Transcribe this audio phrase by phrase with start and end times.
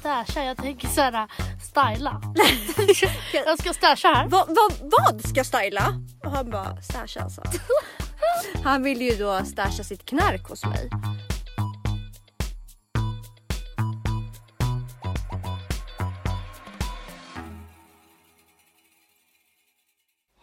[0.00, 1.28] stasha, jag tänker såhär
[1.62, 2.22] styla.
[3.46, 4.28] jag ska stasha här.
[4.28, 5.94] Va, va, vad ska styla?
[6.24, 7.42] Och han bara stasha alltså.
[8.64, 10.90] Han vill ju då stasha sitt knark hos mig.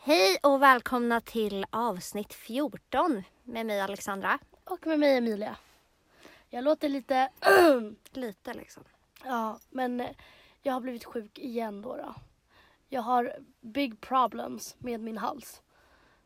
[0.04, 4.40] Hej och välkomna till avsnitt 14 med mig Alexandra.
[4.64, 5.56] Och med mig Emilia.
[6.50, 7.30] Jag låter lite...
[8.14, 8.84] Lite liksom
[9.28, 10.16] ja, men eh,
[10.62, 11.96] jag har blivit sjuk igen då.
[11.96, 12.16] då.
[12.90, 15.62] Jag har big problems med min hals.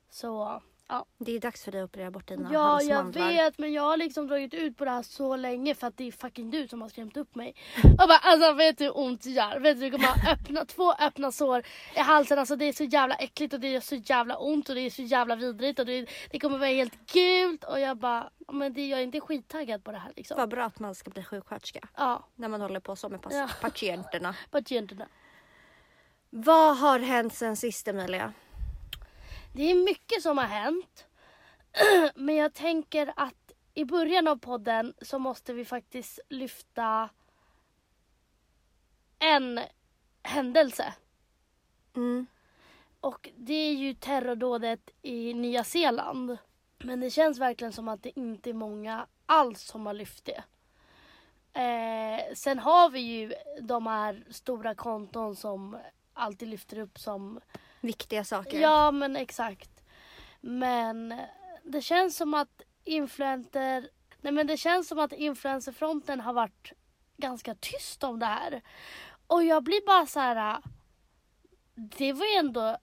[0.10, 1.05] Så ja.
[1.18, 3.98] Det är dags för dig att operera bort dina Ja, jag vet men jag har
[3.98, 6.82] liksom dragit ut på det här så länge för att det är fucking du som
[6.82, 7.55] har skrämt upp mig.
[7.84, 9.59] Jag bara alltså vet du hur ont det gör?
[9.59, 11.63] Vet du, du kommer ha öppna, två öppna sår
[11.96, 12.40] i halsen.
[12.40, 14.90] Alltså det är så jävla äckligt och det är så jävla ont och det är
[14.90, 18.73] så jävla vidrigt och det, det kommer vara helt gult och jag bara, "Ja, men
[18.73, 20.38] det, jag är inte skittaggad på det här liksom.
[20.38, 21.88] Vad bra att man ska bli sjuksköterska.
[21.98, 23.49] Ja, När man håller på så med Ja.
[23.62, 24.35] patienterna.
[24.52, 25.05] patienterna.
[26.30, 28.34] Vad har hänt sen sist Emilia?
[29.54, 31.07] Det är mycket som har hänt.
[32.16, 37.10] Men jag tänker att i början av podden så måste vi faktiskt lyfta
[39.20, 39.60] en
[40.24, 40.93] händelse.
[41.96, 42.27] Mm.
[42.99, 46.38] Och det är ju terrordådet i Nya Zeeland.
[46.77, 50.43] Men det känns verkligen som att det inte är många alls som har lyft det.
[51.54, 55.77] Eh, sen har vi ju de här stora konton som
[56.13, 57.40] alltid lyfter upp som
[57.82, 58.60] Viktiga saker.
[58.60, 59.84] Ja men exakt.
[60.41, 61.21] Men
[61.63, 63.90] det känns som att influencer,
[64.22, 66.72] nej men det känns som att influencerfronten har varit
[67.18, 68.62] ganska tyst om det här.
[69.28, 70.62] Och jag blir bara så här.
[71.75, 72.78] Det var ju ändå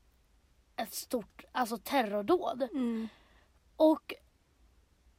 [0.77, 2.63] ett stort alltså terrordåd.
[2.63, 3.09] Mm.
[3.77, 4.15] Och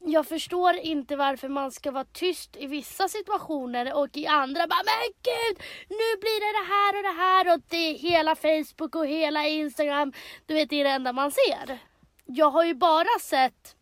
[0.06, 4.84] jag förstår inte varför man ska vara tyst i vissa situationer och i andra bara
[4.86, 8.96] men gud nu blir det det här och det här och det är hela Facebook
[8.96, 10.14] och hela Instagram.
[10.46, 11.80] Du vet det är det enda man ser.
[12.26, 13.76] Jag har ju bara sett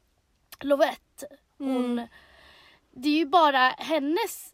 [0.60, 1.28] Lovette.
[1.58, 2.08] Hon, Mm.
[2.92, 4.54] Det är ju bara hennes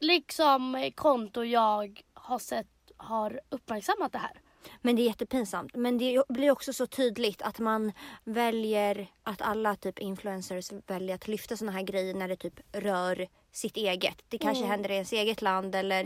[0.00, 4.40] liksom konto jag har sett har uppmärksammat det här.
[4.82, 5.74] Men det är jättepinsamt.
[5.76, 7.92] Men det blir också så tydligt att man
[8.24, 13.28] väljer att alla typ influencers väljer att lyfta såna här grejer när det typ rör
[13.52, 14.16] sitt eget.
[14.28, 14.70] Det kanske Mm.
[14.70, 16.04] händer i ens eget land eller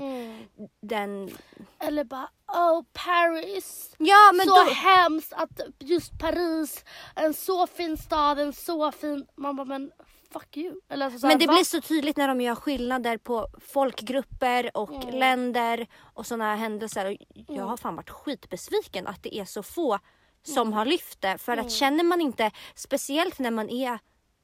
[0.81, 1.31] den...
[1.79, 3.95] Eller bara oh Paris.
[3.99, 4.71] Ja men så då...
[4.71, 6.85] hemskt att just Paris,
[7.15, 9.27] en så fin stad, en så fin...
[9.37, 9.93] Man bara men
[10.35, 10.81] fuck you.
[10.91, 11.53] Eller alltså, så här, Men det va?
[11.53, 15.15] blir så tydligt när de gör skillnader på folkgrupper och Mm.
[15.19, 17.05] länder och här händelser.
[17.07, 17.69] Och jag Mm.
[17.69, 19.99] har fan varit skitbesviken att det är så få
[20.43, 21.39] som har lyft det.
[21.39, 21.67] För Mm.
[21.67, 23.99] att känner man inte, speciellt när man är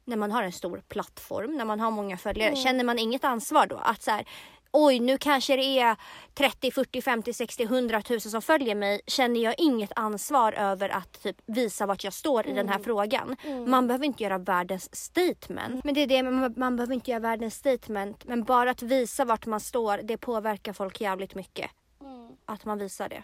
[0.04, 2.62] när man har en stor plattform, när man har många följare, Mm.
[2.62, 3.76] känner man inget ansvar då?
[3.76, 4.24] Att så här,
[4.72, 5.96] oj nu kanske det är
[6.34, 9.00] 30, 40, 50, 60, 100 tusen som följer mig.
[9.06, 13.36] Känner jag inget ansvar över att typ visa vart jag står i den här frågan.
[13.44, 13.70] Mm.
[13.70, 15.84] Man behöver inte göra världens statement.
[15.84, 18.24] Men det är det, man, man behöver inte göra världens statement.
[18.24, 21.70] Men bara att visa vart man står, det påverkar folk jävligt mycket.
[22.00, 22.36] Mm.
[22.44, 23.22] Att man visar det.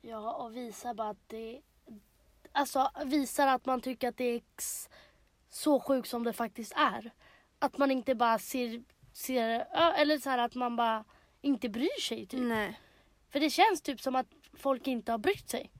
[0.00, 1.60] Ja och visar bara att det...
[2.52, 4.40] Alltså visar att man tycker att det är
[5.50, 7.10] så sjukt som det faktiskt är.
[7.58, 8.82] Att man inte bara ser...
[9.12, 11.04] ser eller så här att man bara
[11.40, 12.40] inte bryr sig typ.
[12.40, 12.80] Nej.
[13.30, 15.70] För det känns typ som att folk inte har brytt sig.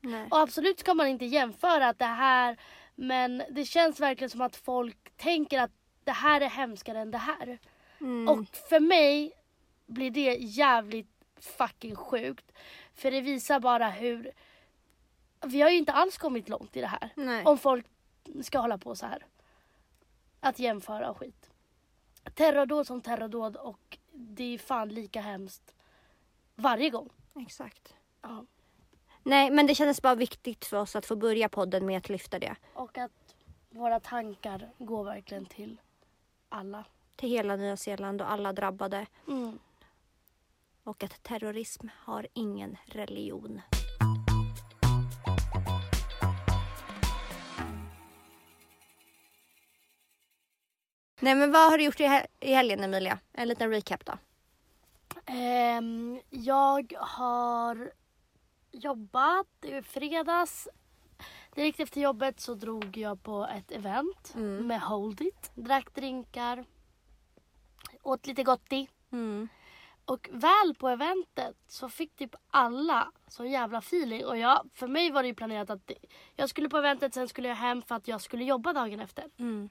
[0.00, 0.28] Nej.
[0.30, 2.56] Och absolut ska man inte jämföra att det här
[2.94, 5.70] men det känns verkligen som att folk tänker att
[6.04, 7.58] det här är hemskare än det här.
[8.00, 8.28] Mm.
[8.28, 9.32] Och för mig
[9.86, 12.52] blir det jävligt fucking sjukt.
[12.94, 14.30] För det visar bara hur
[15.46, 17.10] vi har ju inte alls kommit långt i det här.
[17.14, 17.44] Nej.
[17.44, 17.86] Om folk
[18.42, 19.26] ska hålla på så här.
[20.40, 21.50] Att jämföra och skit.
[22.34, 25.74] Terrordåd som terrordåd och det är fan lika hemskt
[26.54, 27.10] varje gång.
[27.36, 27.94] Exakt.
[28.22, 28.44] Ja.
[29.22, 32.38] Nej men det kändes bara viktigt för oss att få börja podden med att lyfta
[32.38, 32.56] det.
[32.74, 33.34] Och att
[33.70, 35.80] våra tankar går verkligen till
[36.48, 36.84] alla.
[37.16, 39.06] Till hela Nya Zeeland och alla drabbade.
[39.28, 39.58] Mm.
[40.84, 43.60] Och att terrorism har ingen religion.
[51.24, 53.18] Nej men vad har du gjort i, hel- i helgen Emilia?
[53.32, 54.12] En liten recap då.
[55.26, 57.92] Ehm, jag har
[58.72, 60.68] jobbat i fredags.
[61.54, 64.66] Direkt efter jobbet så drog jag på ett event Mm.
[64.66, 65.50] med Hold It.
[65.54, 66.64] Drack drinkar,
[68.02, 68.88] åt lite gotti.
[69.12, 69.48] Mm.
[70.04, 74.26] Och väl på eventet så fick typ alla så jävla feeling.
[74.26, 75.90] Och jag, för mig var det ju planerat att
[76.36, 79.24] jag skulle på eventet, sen skulle jag hem för att jag skulle jobba dagen efter.
[79.38, 79.68] Mm.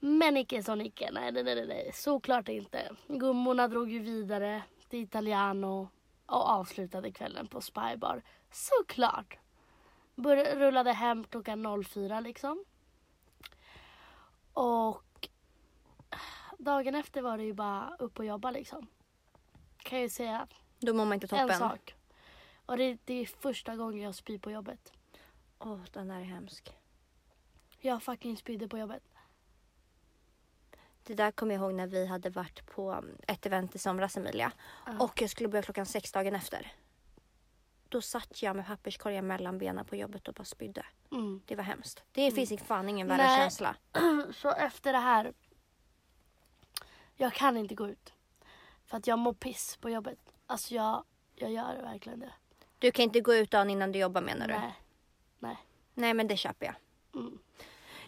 [0.00, 1.10] Men icke så icke.
[1.12, 1.90] Nej, nej, nej, nej.
[1.94, 2.96] Såklart inte.
[3.08, 5.88] Gummorna drog ju vidare till Italiano
[6.26, 8.22] och avslutade kvällen på Spybar.
[8.50, 9.38] Såklart.
[10.14, 12.64] Bör- rullade hem klockan 04 liksom.
[14.52, 15.28] Och
[16.58, 18.86] dagen efter var det ju bara upp och jobba liksom.
[19.76, 20.46] Kan jag ju säga
[20.78, 21.50] Då mår man inte toppen.
[21.50, 21.94] en sak.
[22.66, 24.92] Och det, det är första gången jag spyr på jobbet.
[25.58, 26.72] Åh, den där är hemsk.
[27.80, 29.02] Jag fucking spydde på jobbet.
[31.08, 34.52] Det där kommer jag ihåg när vi hade varit på ett event i somras Emilia.
[35.00, 36.72] Och jag skulle börja klockan sex dagen efter.
[37.88, 40.86] Då satt jag med papperskorgen mellan benen på jobbet och bara spydde.
[41.12, 41.42] Mm.
[41.46, 42.02] Det var hemskt.
[42.12, 43.38] Det finns fan ingen värre Nej.
[43.38, 43.76] känsla.
[44.34, 45.32] Så efter det här.
[47.16, 48.12] Jag kan inte gå ut.
[48.86, 50.18] För att jag mår piss på jobbet.
[50.46, 52.32] Alltså jag, jag gör verkligen det.
[52.78, 54.54] Du kan inte gå ut dagen innan du jobbar menar du?
[54.54, 54.74] Nej.
[55.38, 55.56] Nej.
[55.94, 56.74] Nej men det köper jag.
[57.14, 57.38] Mm.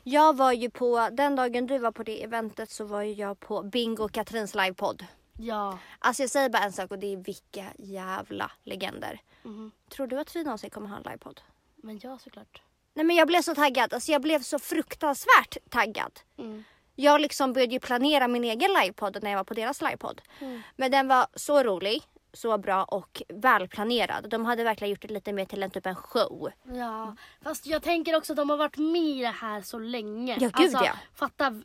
[0.02, 3.40] Jag var ju på, den dagen du var på det eventet så var ju jag
[3.40, 5.06] på Bingo och Katrins livepodd.
[5.38, 5.78] Ja.
[5.98, 9.20] Alltså jag säger bara en sak och det är vilka jävla legender.
[9.42, 9.70] Mhm.
[9.88, 11.40] Tror du att vi någonsin kommer ha en livepodd?
[11.76, 12.62] Men ja såklart.
[12.94, 16.20] Nej men jag blev så taggad, alltså jag blev så fruktansvärt taggad.
[16.38, 16.64] Mm.
[16.96, 20.22] Jag liksom började ju planera min egen livepodd när jag var på deras livepodd.
[20.40, 20.62] Mm.
[20.76, 24.30] Men den var så rolig, så bra och välplanerad.
[24.30, 26.50] De hade verkligen gjort det lite mer till en typ en show.
[26.64, 30.32] Ja, fast jag tänker också att de har varit med i det här så länge.
[30.40, 30.92] Ja, gud, alltså, ja.
[31.14, 31.62] Fatta,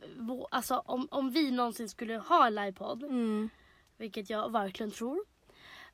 [0.50, 3.50] alltså, om, om vi någonsin skulle ha en livepodd, Mm.
[3.98, 5.24] vilket jag verkligen tror.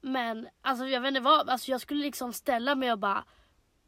[0.00, 3.24] Men alltså, jag vet inte vad, alltså, jag skulle liksom ställa mig och bara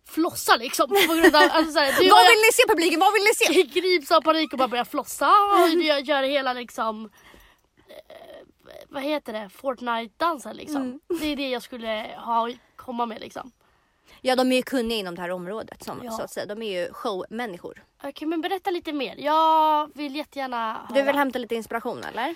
[0.07, 0.89] flossa liksom.
[0.89, 3.01] På grund av, alltså, så här, det Vad vill ni se publiken?
[3.01, 3.81] Vad vill ni se?
[3.81, 7.11] grips av panik och bara börjar flossa och jag gör hela liksom
[8.89, 9.49] vad heter det?
[9.49, 10.83] Fortnite-dansen liksom.
[10.83, 11.01] Mm.
[11.21, 13.53] Det är det jag skulle ha komma med liksom.
[14.21, 16.11] Ja de är ju kunniga inom det här området som, Ja.
[16.11, 16.47] så att säga.
[16.47, 17.85] De är ju showmänniskor.
[18.03, 19.17] Okej men berätta lite mer.
[19.19, 20.99] Jag vill jättegärna höra.
[20.99, 22.35] Du vill hämta lite inspiration eller?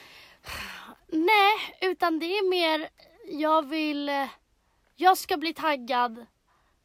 [1.06, 2.88] Nej, utan det är mer
[3.40, 4.10] jag vill
[4.96, 6.26] jag ska bli taggad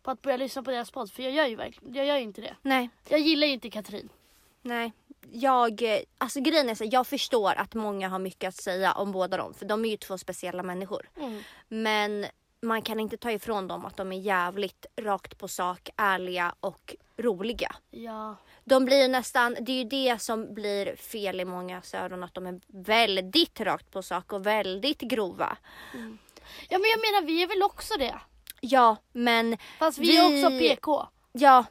[0.03, 2.23] på att börja lyssna på deras podd för jag gör ju verkligen jag gör ju
[2.23, 2.55] inte det.
[2.61, 2.89] Nej.
[3.09, 4.09] Jag gillar ju inte Katrin.
[4.61, 4.93] Nej.
[5.31, 9.11] Jag, eh, alltså grejen är så jag förstår att många har mycket att säga om
[9.11, 11.09] båda dem för de är ju två speciella människor.
[11.17, 11.41] Mm.
[11.67, 12.25] Men
[12.61, 16.95] man kan inte ta ifrån dem att de är jävligt rakt på sak, ärliga och
[17.17, 17.75] roliga.
[17.91, 18.35] Ja.
[18.63, 22.47] De blir nästan, det är ju det som blir fel i många öron att de
[22.47, 25.57] är väldigt rakt på sak och väldigt grova.
[26.69, 28.19] ja men jag menar vi är väl också det.
[28.61, 31.07] Ja men Fast vi, är också PK.
[31.31, 31.65] Ja.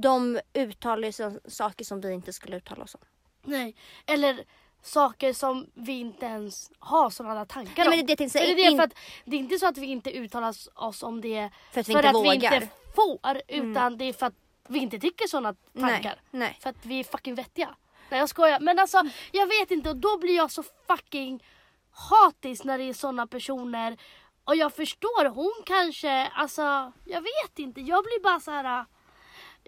[0.00, 3.00] De uttalar så- saker som vi inte skulle uttala oss om.
[3.42, 3.76] Nej.
[4.06, 4.44] Eller
[4.82, 7.96] saker som vi inte ens har sådana tankar Nej, om.
[7.96, 8.16] men det är
[8.56, 11.20] det är In- för att, det är inte så att vi inte uttalar oss om
[11.20, 12.50] det För att vi för inte att vågar.
[12.50, 13.40] vi inte får.
[13.48, 14.34] Utan det är för att
[14.68, 16.20] vi inte tycker sådana tankar.
[16.30, 16.58] Nej, nej.
[16.60, 17.74] För att vi är fucking vettiga.
[18.10, 18.60] Nej jag skojar.
[18.60, 19.02] Men alltså
[19.32, 21.44] jag vet inte och då blir jag så fucking
[21.90, 23.96] hatisk när det är sådana personer.
[24.44, 27.80] Och jag förstår hon kanske, alltså jag vet inte.
[27.80, 28.84] Jag blir bara så här.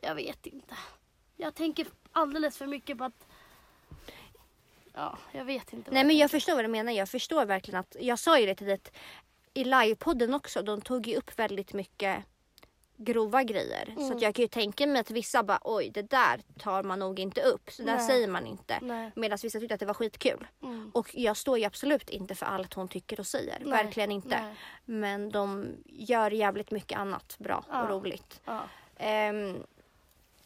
[0.03, 0.75] Jag vet inte.
[1.37, 3.27] Jag tänker alldeles för mycket på att
[4.95, 5.91] Ja, jag vet inte.
[5.91, 6.93] Nej men jag förstår vad du menar.
[6.93, 8.81] Jag förstår verkligen att, jag sa ju det till dig
[9.55, 12.25] i livepodden också, de tog ju upp väldigt mycket
[12.97, 13.85] grova grejer.
[13.97, 14.17] Så Mm.
[14.17, 17.19] att jag kan ju tänka mig att vissa bara oj det där tar man nog
[17.21, 17.71] inte upp.
[17.71, 18.07] Så där Nej.
[18.07, 19.11] säger man inte.
[19.17, 20.47] Medan vissa tyckte att det var skitkul.
[20.63, 20.91] Mm.
[20.95, 23.59] Och jag står ju absolut inte för allt hon tycker och säger.
[23.61, 24.43] Nej, Verkligen inte.
[24.43, 24.55] nej.
[24.85, 27.83] Men de gör jävligt mycket annat bra Ja.
[27.83, 28.41] och roligt.
[28.45, 28.61] Ja.
[28.97, 29.63] Ehm,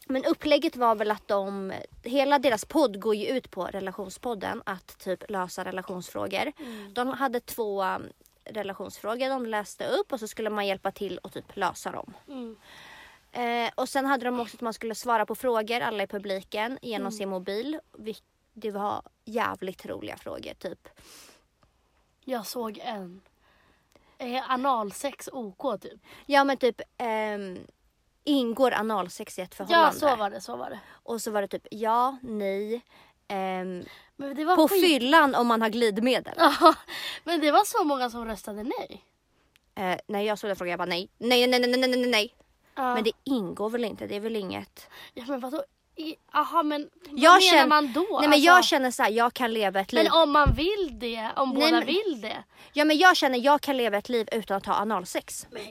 [0.07, 4.99] men upplägget var väl att de, hela deras podd går ju ut på relationspodden att
[4.99, 6.53] typ lösa relationsfrågor.
[6.59, 6.95] Mm.
[6.95, 8.03] De hade två um,
[8.45, 12.15] relationsfrågor de läste upp och så skulle man hjälpa till och typ lösa dem.
[12.29, 12.57] Mm.
[13.33, 16.79] Eh, och sen hade de också att man skulle svara på frågor, alla i publiken,
[16.83, 17.13] genom Mm.
[17.13, 17.81] sin mobil.
[18.53, 20.89] Det var jävligt roliga frågor typ.
[22.25, 23.21] Jag såg en.
[24.19, 26.01] Är analsex OK typ?
[26.27, 27.59] Ja men typ ehm,
[28.25, 29.87] ingår analsex i ett förhållande?
[29.87, 30.81] Ja så var det, så var det.
[30.90, 32.83] Och så var det typ ja, nej.
[33.28, 33.85] ehm,
[34.57, 34.85] på skit.
[34.85, 36.35] fyllan om man har glidmedel.
[36.37, 36.75] Ja,
[37.25, 39.04] men det var så många som röstade nej.
[39.75, 41.09] Eh, när jag såg den frågan jag bara nej.
[41.19, 42.35] Nej, nej, nej, nej, nej, nej, nej.
[42.75, 42.95] Ja.
[42.95, 44.07] Men det ingår väl inte?
[44.07, 44.88] Det är väl inget?
[45.14, 45.64] Ja men vadå?
[45.97, 48.01] I- Aha men vad Jag menar känner- man då?
[48.01, 50.05] Nej men Alltså, jag känner så här, jag kan leva ett liv.
[50.05, 52.45] Men om man vill det, om Nej, båda men- vill det.
[52.73, 55.47] Ja men jag känner jag kan leva ett liv utan att ha analsex.
[55.51, 55.63] Men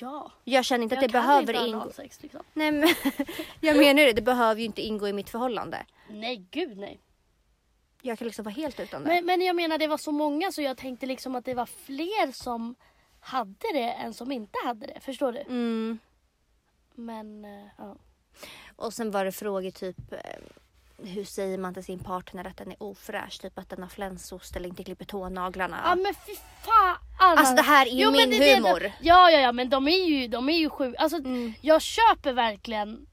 [0.00, 0.32] ja.
[0.44, 1.80] Jag känner inte att jag det kan behöver inte ingå.
[1.80, 2.40] analsex liksom.
[2.52, 2.88] Nej men
[3.60, 5.86] jag menar det, det behöver ju inte ingå i mitt förhållande.
[6.08, 7.00] Nej gud nej.
[8.02, 9.08] Jag kan liksom vara helt utan det.
[9.08, 11.66] Men, men jag menar det var så många så jag tänkte liksom att det var
[11.66, 12.74] fler som
[13.20, 15.00] hade det än som inte hade det.
[15.00, 15.40] Förstår du?
[15.40, 15.98] Mm.
[16.94, 17.96] Men eh, ja.
[18.80, 20.18] Och sen var det frågor typ eh,
[21.04, 23.40] hur säger man till sin partner att den är ofräsch?
[23.40, 25.80] Typ att den har flänsost eller inte klipper tånaglarna.
[25.84, 26.34] Ja men fy
[26.64, 26.96] fan!
[27.18, 28.92] Alltså det här är ju Jo, min det är det- humor.
[29.00, 30.98] Ja ja ja men de är ju, de är ju sjuka.
[30.98, 31.52] Alltså Mm.
[31.60, 33.06] jag köper verkligen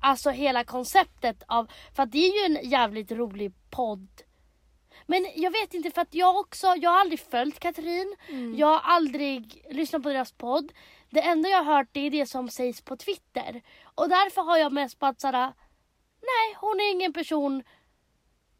[0.00, 4.08] Alltså hela konceptet av, för att det är ju en jävligt rolig podd.
[5.06, 8.16] Men jag vet inte för att jag också, jag har aldrig följt Katrin.
[8.28, 8.58] Mm.
[8.58, 10.72] Jag har aldrig lyssnat på deras podd.
[11.10, 13.62] Det enda jag har hört det är det som sägs på Twitter.
[13.98, 15.52] Och därför har jag mest bara såhär,
[16.20, 17.62] nej hon är ingen person.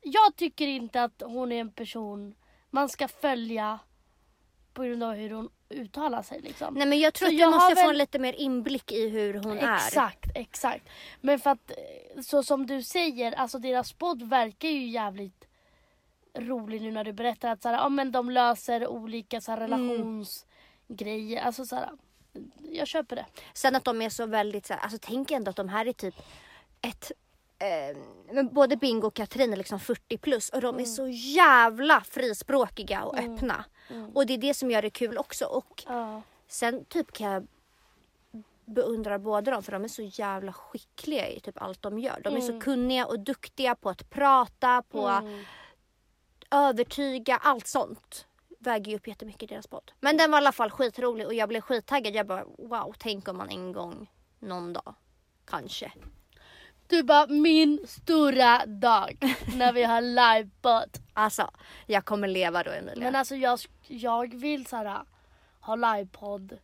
[0.00, 2.34] Jag tycker inte att hon är en person
[2.70, 3.78] man ska följa
[4.74, 6.74] på grund av hur hon uttalar sig liksom.
[6.74, 8.32] Nej men jag tror Så att jag du måste har få väl- en lite mer
[8.32, 9.74] inblick i hur hon är.
[9.74, 10.88] Exakt, exakt.
[11.20, 15.44] Men för att eh, så som du säger, alltså deras podd verkar ju jävligt
[16.38, 19.58] rolig nu när du berättar att så här, ja, men de löser olika så här,
[19.60, 19.70] Mm.
[19.70, 21.42] relationsgrejer.
[21.42, 21.90] Alltså så här,
[22.72, 23.26] jag köper det.
[23.54, 25.92] Sen att de är så väldigt så här, alltså tänk ändå att de här är
[25.92, 26.14] typ
[26.80, 27.12] ett
[27.58, 27.96] eh,
[28.32, 30.80] men både Bingo och Katrin är liksom 40 plus och de Mm.
[30.80, 33.64] är så jävla frispråkiga och öppna.
[33.90, 34.10] Mm.
[34.16, 35.44] Och det är det som gör det kul också.
[35.44, 36.22] Och Ja.
[36.48, 37.46] sen typ kan jag
[38.64, 42.20] beundra båda dem för de är så jävla skickliga i typ allt de gör.
[42.24, 42.60] De är så Mm.
[42.60, 45.44] kunniga och duktiga på att prata, på Mm.
[46.50, 48.26] övertyga, allt sånt.
[48.58, 49.92] Väger ju upp jättemycket i deras podd.
[50.00, 52.14] Men den var i alla fall skitrolig och jag blev skittaggad.
[52.14, 54.94] Jag bara wow, tänk om man en gång någon dag
[55.44, 55.92] kanske.
[56.86, 59.18] Du bara, min stora dag
[59.56, 60.98] när vi har livepodd.
[61.18, 61.50] Alltså,
[61.86, 63.04] jag kommer leva då Emilia.
[63.04, 65.02] Men alltså jag, jag vill så här,
[65.60, 66.58] ha livepodd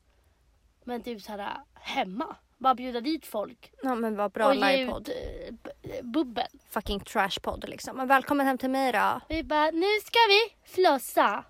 [0.85, 2.37] men typ så här, hemma.
[2.65, 3.73] Bara bjuda dit folk.
[3.83, 5.09] ja men vad bra livepodd.
[5.83, 6.47] eh, bubbel.
[6.71, 7.97] Fucking trashpodd liksom.
[7.97, 9.21] Men välkommen hem till mig då.
[9.29, 11.45] Vi bara, nu ska vi flossa.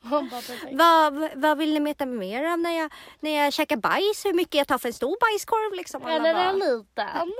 [0.72, 4.24] Vad, vad vill ni veta mer om när jag, när jag käkar bajs?
[4.24, 6.06] Hur mycket jag tar för en stor bajskorv liksom?
[6.06, 7.32] Eller bara, en liten.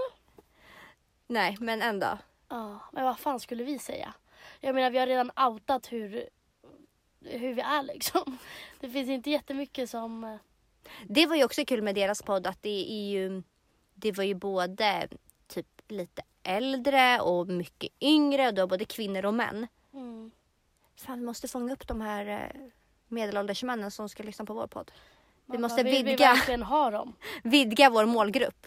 [1.26, 2.18] Nej men ändå.
[2.48, 4.14] Ja, men vad fan skulle vi säga?
[4.60, 6.28] Jag menar vi har redan outat hur,
[7.24, 8.38] hur vi är liksom.
[8.80, 10.38] Det finns inte jättemycket som...
[11.08, 13.42] Det var ju också kul med deras podd att det är ju
[13.94, 15.08] Det var ju både
[15.46, 19.66] typ lite äldre och mycket yngre och då både kvinnor och män.
[19.92, 20.30] Mm.
[20.96, 22.60] Fan vi måste fånga upp de här eh,
[23.08, 24.92] medelålders männen som ska lyssna på vår podd.
[25.46, 27.12] Vi måste vill vi vidga, verkligen ha dem?
[27.42, 28.66] vidga vår målgrupp.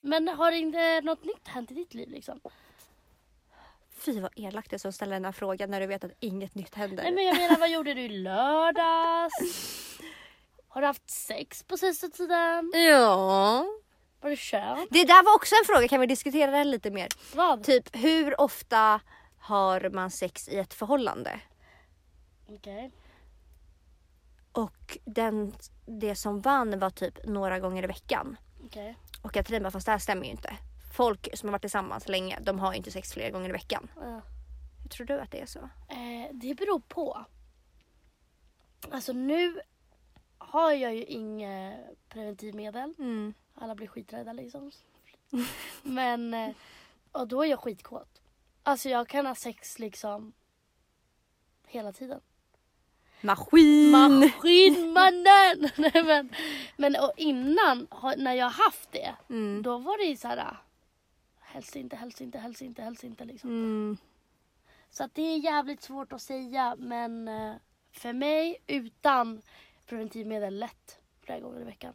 [0.00, 2.40] Men har inte något nytt hänt i ditt liv liksom?
[4.06, 6.54] Fy vad elakt det är som ställer den här frågan när du vet att inget
[6.54, 7.02] nytt händer.
[7.02, 9.32] Nej men jag menar vad gjorde du i lördags?
[10.68, 12.72] Har du haft sex på sista tiden?
[12.74, 13.66] Ja.
[14.20, 14.88] Har du kört?
[14.90, 17.08] Det där var också en fråga, kan vi diskutera den lite mer?
[17.34, 17.64] Vad?
[17.64, 19.00] Typ hur ofta
[19.38, 21.40] har man sex i ett förhållande?
[22.48, 22.90] Okej.
[24.52, 25.54] Och den,
[25.86, 28.36] det som vann var typ några gånger i veckan.
[28.64, 28.96] Okej.
[29.22, 30.56] Och Katrin bara, fast det här stämmer ju inte.
[30.96, 33.90] Folk som har varit tillsammans länge, de har ju inte sex flera gånger i veckan.
[34.00, 34.20] Ja.
[34.82, 35.58] Hur tror du att det är så?
[35.88, 37.24] Eh, det beror på.
[38.90, 39.60] Alltså nu
[40.38, 42.94] har jag ju inget preventivmedel.
[42.98, 43.34] Mm.
[43.54, 44.70] Alla blir skiträdda liksom.
[45.82, 46.50] Men, eh,
[47.12, 48.22] och då är jag skitkåt.
[48.62, 50.32] Alltså jag kan ha sex liksom
[51.66, 52.20] hela tiden.
[53.20, 53.90] Maskin!
[53.90, 55.70] Maskinmannen!
[55.76, 56.30] Nej, men
[56.76, 57.86] men och innan,
[58.16, 59.62] när jag haft det, Mm.
[59.62, 60.56] då var det ju så här.
[61.56, 63.50] Helst inte, helst inte, helst inte, helst inte liksom.
[63.50, 63.96] Mm.
[64.90, 67.54] Så att det är jävligt svårt att säga men eh,
[67.92, 69.42] för mig utan
[69.86, 71.92] preventivmedel lätt flera gånger i veckan.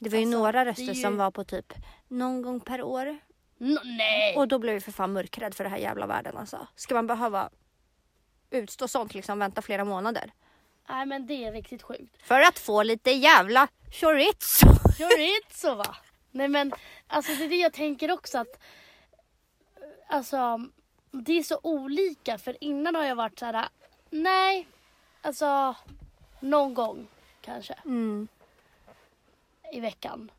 [0.00, 1.72] Det var ju Alltså, några röster ju- som var på typ
[2.08, 3.18] någon gång per år.
[3.58, 4.36] Nå, nej!
[4.36, 6.66] Och då blev jag för fan mörkrädd för det här jävla världen alltså.
[6.74, 7.50] Ska man behöva
[8.50, 10.32] utstå sånt liksom, vänta flera månader?
[10.88, 12.22] Nej men det är riktigt sjukt.
[12.22, 14.66] För att få lite jävla chorizo!
[14.98, 15.96] Chorizo va?
[16.34, 16.72] Nej men
[17.06, 18.60] alltså det är det jag tänker också att
[20.08, 20.60] alltså
[21.10, 23.68] det är så olika för innan har jag varit så här.
[24.10, 24.68] nej
[25.22, 25.76] alltså
[26.40, 27.06] någon gång
[27.40, 28.28] kanske Mm.
[29.72, 30.30] i veckan.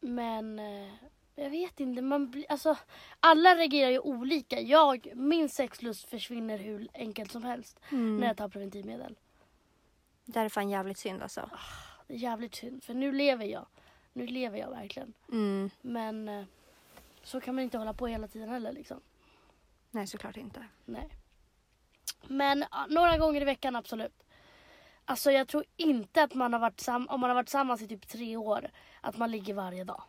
[0.00, 0.88] Men eh,
[1.34, 2.76] jag vet inte, man blir, alltså
[3.20, 4.60] alla reagerar ju olika.
[4.60, 8.16] Jag, min sexlust försvinner hur enkelt som helst Mm.
[8.16, 9.16] när jag tar preventivmedel.
[10.24, 11.50] Det här är fan jävligt synd alltså.
[12.06, 13.66] Det är jävligt synd för nu lever jag.
[14.12, 15.12] Nu lever jag verkligen.
[15.32, 15.70] Mm.
[15.80, 16.44] Men eh,
[17.22, 19.00] så kan man inte hålla på hela tiden heller liksom.
[19.90, 20.66] Nej såklart inte.
[20.84, 21.08] Nej.
[22.26, 24.22] Men några gånger i veckan absolut.
[25.04, 27.88] Alltså jag tror inte att man har varit sam- om man har varit tillsammans i
[27.88, 30.02] typ tre år, att man ligger varje dag.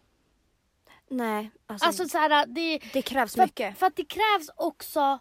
[1.08, 3.77] Nej, alltså, Alltså så här, det, det krävs för, mycket.
[3.77, 5.20] för att det krävs också,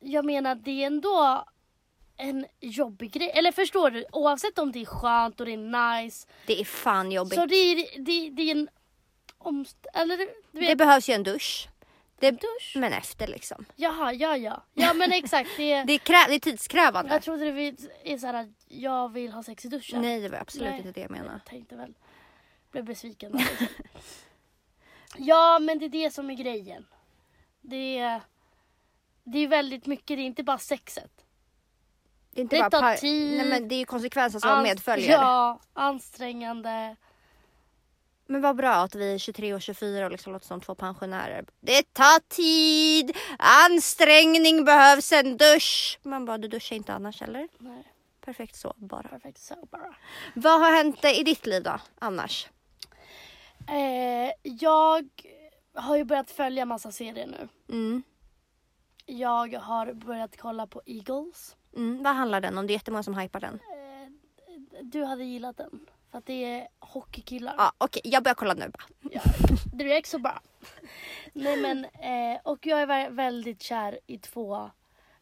[0.00, 1.44] jag menar det är ändå
[2.16, 3.30] en jobbig grej.
[3.34, 4.04] Eller förstår du?
[4.12, 6.28] Oavsett om det är skönt och det är nice.
[6.46, 7.34] Det är fan jobbigt.
[7.34, 8.68] Så det är, det, det är en
[9.38, 9.86] omst...
[9.94, 11.68] Eller du Det vet, behövs ju en dusch.
[12.18, 12.72] Det, dusch.
[12.76, 13.64] men efter liksom.
[13.76, 14.62] Jaha, ja ja.
[14.74, 15.50] Ja men exakt.
[15.56, 17.12] Det, Det är, krä, det är tidskrävande.
[17.12, 20.02] jag trodde det är såhär att jag vill ha sex i duschen.
[20.02, 20.78] Nej det var absolut Nej.
[20.78, 21.32] inte det jag menade.
[21.32, 21.94] Jag tänkte väl.
[22.70, 23.38] Blev besviken.
[25.16, 26.86] ja men det är det som är grejen.
[27.60, 28.20] Det är,
[29.24, 31.10] det är väldigt mycket, det är inte bara sexet.
[32.34, 33.36] Det är inte Det bara tar tid.
[33.38, 35.12] Nej men det är ju konsekvenser som Anst- medföljer.
[35.12, 36.96] Ja, ansträngande.
[38.26, 41.44] Men vad bra att vi är 23 och 24 och liksom låter som två pensionärer.
[41.60, 45.98] Det tar tid, ansträngning behövs, en dusch.
[46.02, 47.48] Man bara, du duschar inte annars eller?
[47.58, 47.92] Nej,
[48.24, 49.02] Perfekt så bara.
[49.08, 49.94] perfekt så bara.
[50.34, 52.48] Vad har hänt i ditt liv då annars?
[53.68, 55.08] Eh, jag
[55.74, 57.48] har ju börjat följa massa serier nu.
[57.74, 58.02] Mm.
[59.06, 61.56] Jag har börjat kolla på Eagles.
[61.76, 62.02] Mm.
[62.02, 62.66] Vad handlar den om?
[62.66, 63.54] Det är jättemånga som hypar den.
[63.54, 64.08] Eh,
[64.82, 65.86] du hade gillat den.
[66.10, 67.54] För att det är hockeykillar.
[67.58, 68.84] Ja okej, jag börjar kolla nu bara.
[69.10, 69.20] Ja,
[69.74, 70.40] det är så bra.
[71.32, 74.70] Nej men, eh, och jag är vä- väldigt kär i två.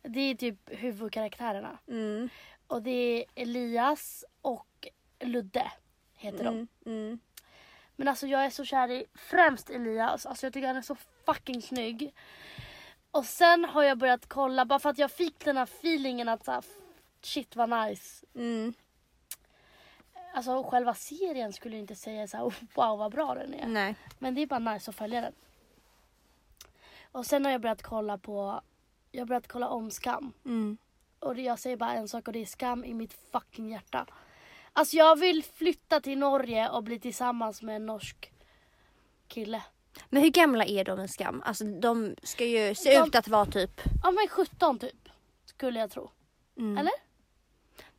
[0.02, 1.78] Det är typ huvudkaraktärerna.
[1.88, 2.28] Mm.
[2.66, 4.88] Och det är Elias och
[5.20, 5.72] Ludde.
[6.16, 6.54] Heter de.
[6.54, 6.68] Mm.
[6.86, 7.18] Mm.
[7.96, 10.26] Men alltså jag är så kär i främst Elias.
[10.26, 12.14] Alltså jag tycker han är så fucking snygg.
[13.10, 16.44] Och sen har jag börjat kolla bara för att jag fick den här feelingen att
[16.44, 16.64] så här,
[17.20, 18.26] shit vad nice.
[18.34, 18.74] Mm.
[20.34, 23.66] Alltså själva serien skulle jag inte säga så här, "Oh, wow vad bra den är.
[23.66, 23.94] Nej.
[24.18, 25.32] Men det är bara nice att följa den.
[27.12, 28.60] Och sen har jag börjat kolla på,
[29.12, 30.32] jag har börjat kolla om Skam.
[30.44, 30.78] Mm.
[31.18, 34.06] Och jag säger bara en sak och det är skam i mitt fucking hjärta.
[34.72, 38.32] Alltså jag vill flytta till Norge och bli tillsammans med en norsk
[39.28, 39.62] kille.
[40.08, 41.42] Men hur gamla är de i Skam?
[41.46, 43.80] Alltså de ska ju se De- ut att vara typ...
[44.02, 45.08] Ja men 17 typ.
[45.44, 46.10] Skulle jag tro.
[46.58, 46.78] Mm.
[46.78, 46.92] Eller?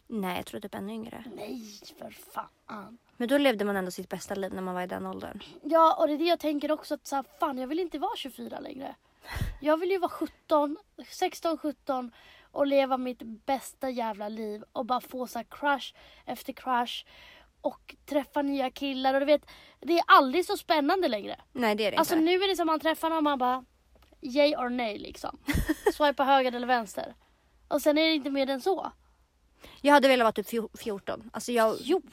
[0.07, 1.23] Nej jag tror typ ännu yngre.
[1.35, 1.61] Nej
[1.99, 2.97] för fan.
[3.17, 5.43] Men då levde man ändå sitt bästa liv när man var i den åldern.
[5.63, 7.99] Ja och det är det jag tänker också att så här, fan jag vill inte
[7.99, 8.95] vara 24 längre.
[9.61, 10.77] Jag vill ju vara 17,
[11.07, 12.11] 16, 17
[12.51, 15.93] och leva mitt bästa jävla liv och bara få så crush
[16.25, 17.05] efter crush
[17.61, 19.45] och träffa nya killar och du vet
[19.79, 21.35] det är aldrig så spännande längre.
[21.53, 22.25] Nej det är det Alltså inte.
[22.25, 23.65] nu är det som man träffar någon och man bara
[24.21, 25.39] yay or nej liksom.
[25.93, 27.15] Swipa höger eller vänster.
[27.67, 28.91] Och sen är det inte mer än så.
[29.81, 31.29] Jag hade velat vara typ fjor- 14.
[31.33, 31.77] Alltså jag...
[31.77, 32.05] 14?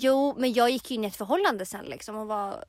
[0.00, 2.64] Jo men jag gick in i ett förhållande sen liksom och var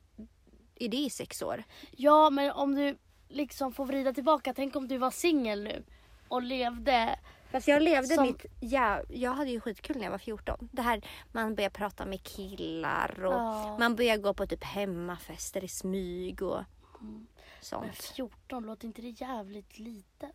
[0.74, 1.64] i det i sex år.
[1.90, 5.84] Ja men om du liksom får vrida tillbaka, tänk om du var singel nu
[6.28, 7.18] och levde
[7.56, 8.46] Fast jag levde Som- mitt...
[8.60, 10.68] Ja, jag hade ju skitkul när jag var 14.
[10.72, 13.76] Det här, man börjar prata med killar och Ja.
[13.78, 16.62] man börjar gå på typ hemmafester i smyg och
[17.00, 17.26] Men
[17.60, 17.94] sånt.
[17.96, 20.30] 14, låter inte det jävligt lite?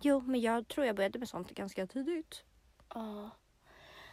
[0.00, 2.42] Jo men jag tror jag började med sånt ganska tidigt.
[2.94, 3.30] Ja.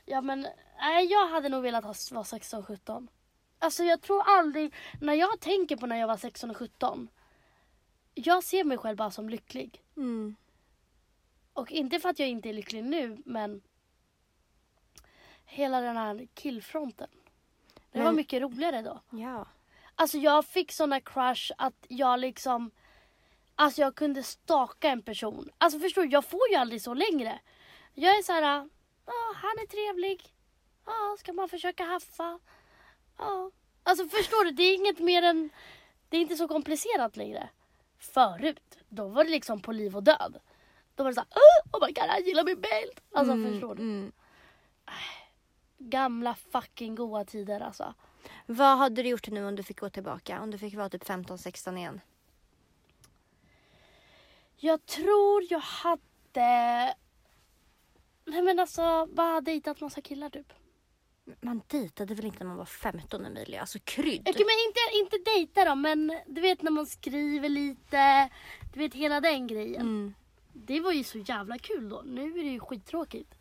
[0.06, 0.48] Ja men,
[0.80, 3.08] nej jag hade nog velat ha, vara 16, 17.
[3.60, 7.08] Alltså jag tror aldrig, när jag tänker på när jag var 16 och 17.
[8.13, 9.84] Jag ser mig själv bara som lycklig.
[9.98, 10.36] Mm.
[11.54, 13.62] Och inte för att jag inte är lycklig nu men
[15.46, 17.10] hela den här killfronten.
[17.92, 19.02] Det var Men- mycket roligare då.
[19.10, 19.48] Ja.
[19.96, 22.72] Alltså jag fick såna crush att jag liksom
[23.56, 25.50] Alltså jag kunde staka en person.
[25.58, 27.39] Alltså förstår du, jag får ju aldrig så längre.
[27.94, 28.44] Jag är så här,
[29.06, 30.34] ah, han är trevlig.
[30.86, 32.39] Ja, ska man försöka haffa?
[33.18, 33.52] Ja.
[33.84, 35.50] Alltså förstår du, det är inget mer än
[36.10, 37.50] Det är inte så komplicerat längre.
[37.98, 40.39] Förut, då var det liksom på liv och död.
[40.95, 42.99] Då var det så här, "Åh, oh my god, han gillar min bild.
[43.13, 43.82] Alltså Mm, förstår du?
[43.82, 44.12] mm.
[45.77, 47.93] Gamla fucking goa tider alltså.
[48.45, 50.41] Vad hade du gjort nu om du fick gå tillbaka?
[50.41, 52.01] Om du fick vara typ 15-16 igen?
[54.58, 56.95] Jag tror jag hade...
[58.25, 60.53] Nej men alltså, bara dejtat massa killar typ.
[61.41, 63.62] Man dejtade väl inte när man var 15 Emilia?
[63.62, 64.21] Alltså krydd.
[64.29, 68.29] Okej men inte, inte dejta då men du vet när man skriver lite.
[68.73, 69.82] Du vet hela den grejen.
[69.82, 70.13] Mm.
[70.54, 72.02] Det var ju så jävla kul då.
[72.06, 73.36] Nu är det ju skittråkigt.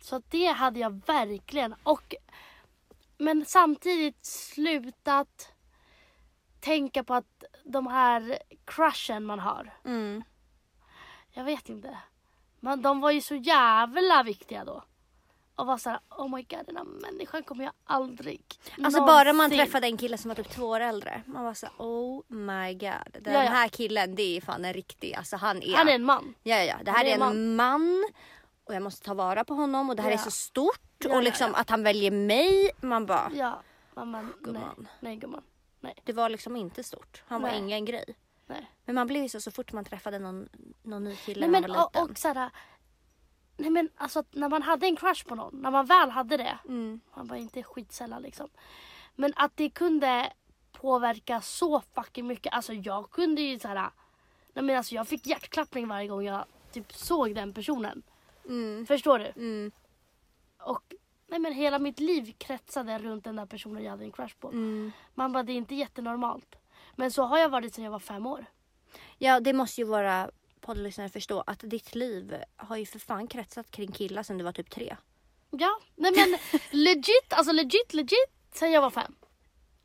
[0.00, 1.74] Så det hade jag verkligen.
[1.82, 2.14] Och,
[3.18, 5.52] men samtidigt slutat
[6.60, 9.78] tänka på att de här crushen man har.
[9.84, 10.24] Mm.
[11.30, 11.98] Jag vet inte.
[12.60, 14.84] Men de var ju så jävla viktiga då.
[15.56, 18.42] Och var såhär, oh my god den här människan kommer jag aldrig
[18.84, 21.22] Alltså bara man någonsin- träffade en kille som var typ två år äldre.
[21.26, 23.22] Man var så här, oh my god.
[23.22, 23.50] Den Ja, ja.
[23.50, 25.74] här killen det är fan en riktig, alltså han är.
[25.76, 26.34] Han är en man.
[26.42, 28.04] Ja ja, det här är är en man.
[28.64, 30.14] Och jag måste ta vara på honom och det här Ja.
[30.14, 30.80] är så stort.
[30.98, 31.58] Ja, och liksom ja.
[31.60, 32.70] att han väljer mig.
[32.80, 33.62] Man bara, Ja.
[33.94, 34.30] Mamma, nej.
[34.40, 34.88] Gumman.
[35.00, 35.42] Nej gumman.
[36.04, 37.22] det var liksom inte stort.
[37.26, 37.58] Han var Nej.
[37.58, 38.04] ingen grej.
[38.46, 38.70] Nej.
[38.84, 40.48] Men man blev ju så så fort man träffade någon,
[40.82, 42.50] någon ny kille Nej men man var och, och såhär.
[43.56, 46.58] Nej men alltså när man hade en crush på någon, när man väl hade det.
[46.68, 47.00] Mm.
[47.16, 48.48] Man var inte skitsällan liksom.
[49.14, 50.32] Men att det kunde
[50.72, 52.52] påverka så fucking mycket.
[52.52, 53.90] Alltså jag kunde ju såhär.
[54.54, 58.02] Nej men alltså jag fick hjärtklappning varje gång jag typ såg den personen.
[58.48, 58.86] Mm.
[58.86, 59.32] Förstår du?
[59.36, 59.72] Mm.
[60.58, 60.94] Och
[61.26, 64.48] nej men hela mitt liv kretsade runt den där personen jag hade en crush på.
[64.48, 64.92] Mm.
[65.14, 66.56] Man bara det är inte jättenormalt.
[66.96, 68.46] Men så har jag varit sedan jag var fem år.
[69.18, 70.30] Ja, det måste ju våra
[70.62, 74.52] poddlyssnare förstå att ditt liv har ju för fan kretsat kring killar sedan du var
[74.52, 74.96] typ tre.
[75.50, 76.38] Ja, nej men
[76.70, 79.14] legit, alltså legit, legit sen jag var fem.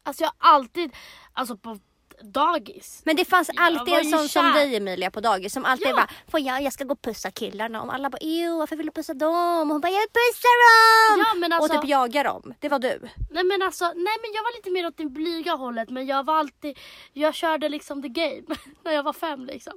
[0.03, 0.91] Alltså jag har alltid,
[1.33, 1.79] alltså på
[2.21, 3.01] dagis.
[3.05, 5.95] Men det fanns alltid en sån som dig Emilia på dagis som alltid Ja.
[5.95, 8.85] bara Får jag, jag ska gå och pussa killarna och alla bara ew varför vill
[8.85, 9.61] du pussa dem?
[9.61, 11.25] Och hon bara jag vill pussa dem!
[11.27, 12.53] Ja men alltså, Och typ jaga dem.
[12.59, 13.09] Det var du.
[13.31, 16.25] nej men alltså, nej men jag var lite mer åt det blyga hållet men jag
[16.25, 16.79] var alltid,
[17.13, 18.43] jag körde liksom the game
[18.83, 19.73] när jag var fem liksom.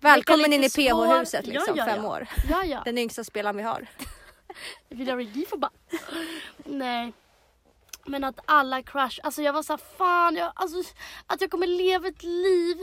[0.00, 0.68] Välkommen in i.
[0.70, 2.10] PH-huset liksom, ja, fem ja.
[2.10, 2.26] år.
[2.50, 3.86] Ja ja, Den yngsta spelaren vi har.
[4.88, 5.70] vill jag för bara.
[6.64, 7.12] Nej.
[8.10, 10.94] Men att alla crush, alltså jag var så här, fan, jag, alltså,
[11.26, 12.76] att jag kommer leva ett liv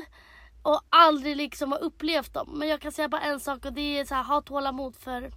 [0.63, 2.49] och aldrig liksom ha upplevt dem.
[2.53, 5.31] Men jag kan säga bara en sak och det är så här, ha tålamod för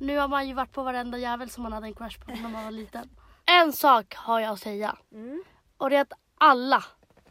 [0.00, 2.48] nu har man ju varit på varenda jävel som man hade en crush på när
[2.48, 3.10] man var liten.
[3.46, 4.96] En sak har jag att säga.
[5.76, 6.84] Och det är att alla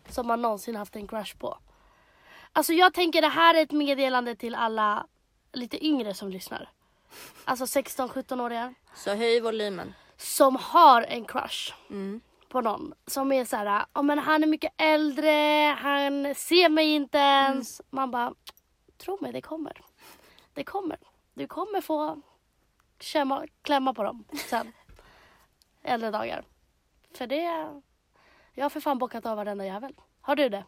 [0.10, 1.58] som man någonsin haft en crush på.
[2.52, 5.08] Alltså jag tänker det här är ett meddelande till alla
[5.54, 6.70] lite yngre som lyssnar.
[7.46, 8.76] Alltså 16-17-åringar.
[8.96, 9.94] Så höj volymen.
[10.18, 12.22] Som har en crush Mm.
[12.50, 12.94] på någon.
[13.08, 15.32] Som är så här, oh, men han är mycket äldre,
[15.80, 17.82] han ser mig inte ens.
[17.90, 18.34] Man bara,
[18.98, 19.82] tro mig det kommer.
[20.54, 20.98] Det kommer.
[21.34, 22.22] Du kommer få
[22.98, 24.74] klämma, klämma på dem sen.
[25.84, 26.44] Äldre dagar.
[27.18, 27.70] För det,
[28.54, 29.94] jag har för fan bockat av varenda jävel.
[30.22, 30.66] Har du det?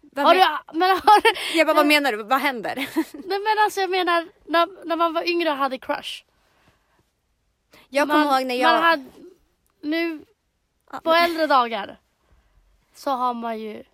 [0.00, 2.22] Vad Har men- du, men har du, Jag bara, vad menar du?
[2.22, 2.74] Vad händer?
[3.12, 6.24] nej men alltså jag menar när, när man var yngre och hade crush.
[7.88, 8.72] Jag kommer ihåg när jag...
[8.72, 9.04] Man hade,
[9.80, 10.24] nu
[11.02, 12.00] på äldre dagar
[12.94, 13.84] så har man ju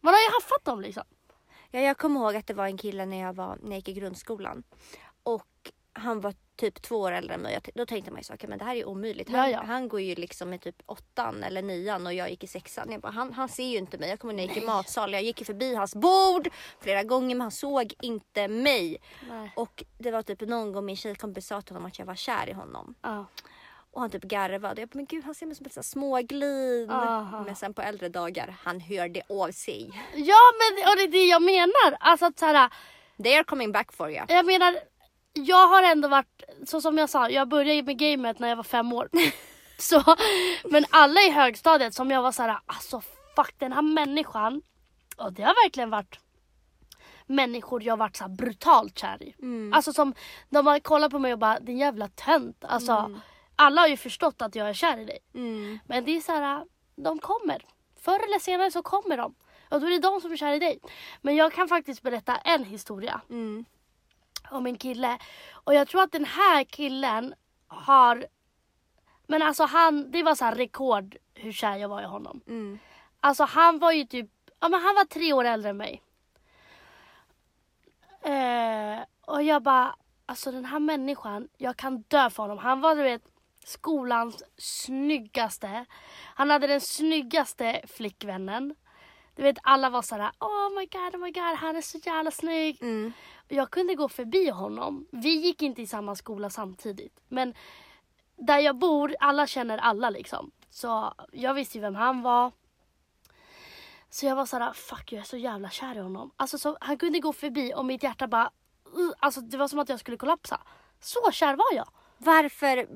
[0.00, 1.04] man har ju haffat dem liksom.
[1.70, 3.88] Ja, jag kommer ihåg att det var en kille när jag, var, när jag gick
[3.88, 4.62] i grundskolan.
[5.22, 7.58] Och han var typ två år äldre än mig.
[7.74, 9.28] Då tänkte man ju så, okay, men det här är ju omöjligt.
[9.30, 9.62] Han, Ja, ja.
[9.66, 12.92] han går ju liksom i typ åttan eller nian och jag gick i sexan.
[12.92, 14.08] Jag bara, han, han ser ju inte mig.
[14.08, 15.12] Jag kommer ihåg när jag gick i matsal.
[15.12, 16.48] Jag gick ju förbi hans bord
[16.80, 18.98] flera gånger men han såg inte mig.
[19.28, 19.52] Nej.
[19.56, 22.48] Och det var typ någon gång min tjejkompis sa till honom att jag var kär
[22.48, 22.94] i honom.
[23.02, 23.26] Ja.
[23.92, 24.80] Och han typ garvade.
[24.82, 26.90] Jag bara, men gud han ser mig som ett småglin.
[26.90, 27.42] Aha.
[27.46, 29.90] Men sen på äldre dagar, han hörde av sig.
[30.14, 31.96] ja men och det är det jag menar.
[32.00, 32.70] Alltså att så här,
[33.22, 34.24] They are coming back for you.
[34.28, 34.78] jag menar
[35.36, 38.62] jag har ändå varit, så som jag sa, jag började med gamet när jag var
[38.62, 39.08] fem år.
[39.78, 40.16] så,
[40.64, 43.02] men alla i högstadiet som jag var så här, alltså
[43.36, 44.62] fuck den här människan.
[45.16, 46.18] Och det har verkligen varit
[47.26, 49.34] människor jag varit så brutalt kär i.
[49.38, 49.72] Mm.
[49.72, 50.14] Alltså som,
[50.48, 52.64] de har kollat på mig och bara din jävla tönt.
[52.64, 52.92] Alltså
[53.56, 55.18] alla har ju förstått att jag är kär i dig.
[55.34, 55.78] Mm.
[55.86, 56.64] Men det är så här,
[56.96, 57.64] de kommer.
[58.00, 59.34] Förr eller senare så kommer de.
[59.68, 60.80] Och då är det de som är kär i dig.
[61.22, 63.64] Men jag kan faktiskt berätta en historia Mm.
[64.50, 65.18] Om en kille.
[65.52, 67.34] Och jag tror att den här killen
[67.66, 68.26] har...
[69.26, 72.40] Men alltså han, det var så här rekord hur kär jag var i honom.
[72.46, 72.78] Mm.
[73.20, 74.30] Alltså han var ju typ,
[74.60, 76.02] ja men han var tre år äldre än mig.
[78.22, 82.58] Eh, och jag bara, alltså den här människan, jag kan dö för honom.
[82.58, 83.22] Han var du vet
[83.64, 85.84] skolans snyggaste.
[86.34, 88.74] Han hade den snyggaste flickvännen.
[89.36, 92.30] Du vet alla var såhär, oh my god, oh my god, han är så jävla
[92.30, 92.82] snygg.
[92.82, 93.12] Mm.
[93.44, 95.06] Och Jag kunde gå förbi honom.
[95.10, 97.20] Vi gick inte i samma skola samtidigt.
[97.28, 97.54] Men
[98.36, 100.50] där jag bor, alla känner alla liksom.
[100.70, 102.52] Så jag visste ju vem han var.
[104.10, 106.30] Så jag var såhär, fuck jag är så jävla kär i honom.
[106.36, 108.50] Alltså så, han kunde gå förbi och mitt hjärta bara,
[108.98, 110.60] uh, alltså det var som att jag skulle kollapsa.
[111.00, 111.88] Så kär var jag.
[112.18, 112.88] Varför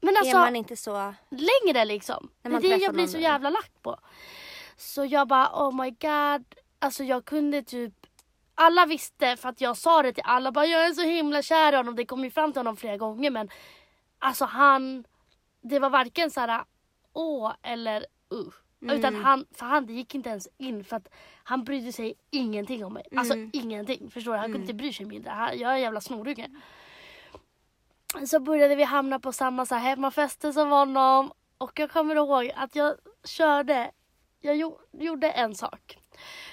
[0.00, 1.14] Men är alltså man inte så...
[1.30, 2.30] längre liksom.
[2.42, 3.98] Det När är man det träffar jag blir någon så jävla lack på.
[4.78, 6.44] Så jag bara oh my god.
[6.78, 7.94] Alltså jag kunde typ
[8.54, 10.52] alla visste för att jag sa det till alla.
[10.52, 11.96] Bara, jag är så himla kär i honom.
[11.96, 13.48] Det kom ju fram till honom flera gånger men
[14.18, 15.04] alltså han.
[15.60, 16.64] Det var varken så här
[17.12, 18.48] åh eller uh.
[18.80, 21.08] Utan han, för han det gick inte ens in för att
[21.44, 23.06] han brydde sig ingenting om mig.
[23.16, 24.10] Alltså ingenting.
[24.10, 24.38] Förstår du?
[24.38, 25.30] Han kunde inte bry sig mindre.
[25.30, 26.48] Han, jag är en jävla snorunge.
[28.26, 31.32] Så började vi hamna på samma så här hemmafester som honom.
[31.58, 33.90] Och jag kommer ihåg att jag körde,
[34.40, 35.98] jag gjo- gjorde en sak.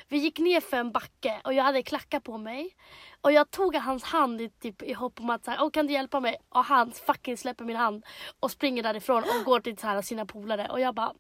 [0.08, 2.76] Vi gick ner för en backe och jag hade klackar på mig.
[3.22, 5.88] Och jag tog hans hand i, typ, i hopp om att så här, oh, kan
[5.88, 6.38] du hjälpa mig?
[6.50, 8.06] Och han fucking släpper min hand
[8.40, 10.68] och springer därifrån och går till så här, sina polare.
[10.72, 11.14] Och jag bara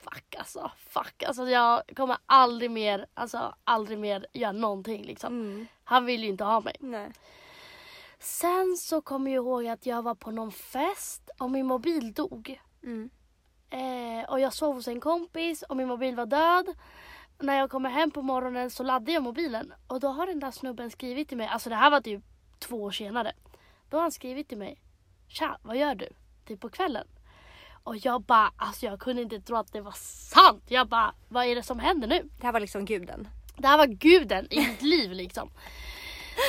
[0.00, 1.22] fuck alltså, fuck.
[1.22, 5.32] Alltså jag kommer aldrig mer, alltså aldrig mer göra någonting liksom.
[5.32, 5.66] Mm.
[5.84, 6.76] Han vill ju inte ha mig.
[6.80, 7.12] Nej.
[8.18, 12.60] Sen så kommer jag ihåg att jag var på någon fest och min mobil dog.
[12.82, 13.10] Mm.
[13.70, 16.66] Eh, och jag sov hos en kompis och min mobil var död.
[17.38, 20.50] När jag kommer hem på morgonen så laddade jag mobilen och då har den där
[20.50, 22.22] snubben skrivit till mig, alltså det här var typ
[22.58, 23.32] två år senare.
[23.90, 24.80] Då har han skrivit till mig.
[25.28, 26.08] Tja, vad gör du?
[26.46, 27.06] Typ på kvällen.
[27.82, 30.62] Och jag bara, alltså jag kunde inte tro att det var sant.
[30.68, 32.28] Jag bara, vad är det som händer nu?
[32.40, 33.28] Det här var liksom guden.
[33.56, 35.50] Det här var guden i mitt liv liksom.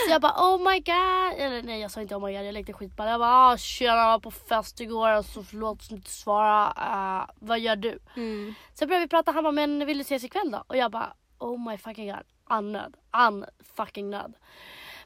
[0.05, 1.39] Så jag bara oh my god.
[1.39, 3.07] Eller nej jag sa inte oh my god, jag lekte skitball.
[3.07, 6.67] Jag bara ah, tjena jag var på fest igår alltså förlåt som inte svara.
[6.67, 7.99] Uh, vad gör du?
[8.15, 8.53] Mm.
[8.73, 10.63] Sen började vi prata, han bara men vill du ses ikväll då?
[10.67, 12.23] Och jag bara oh my fucking god.
[12.43, 12.97] Annöd.
[13.11, 13.45] An
[13.75, 14.33] fucking nöd.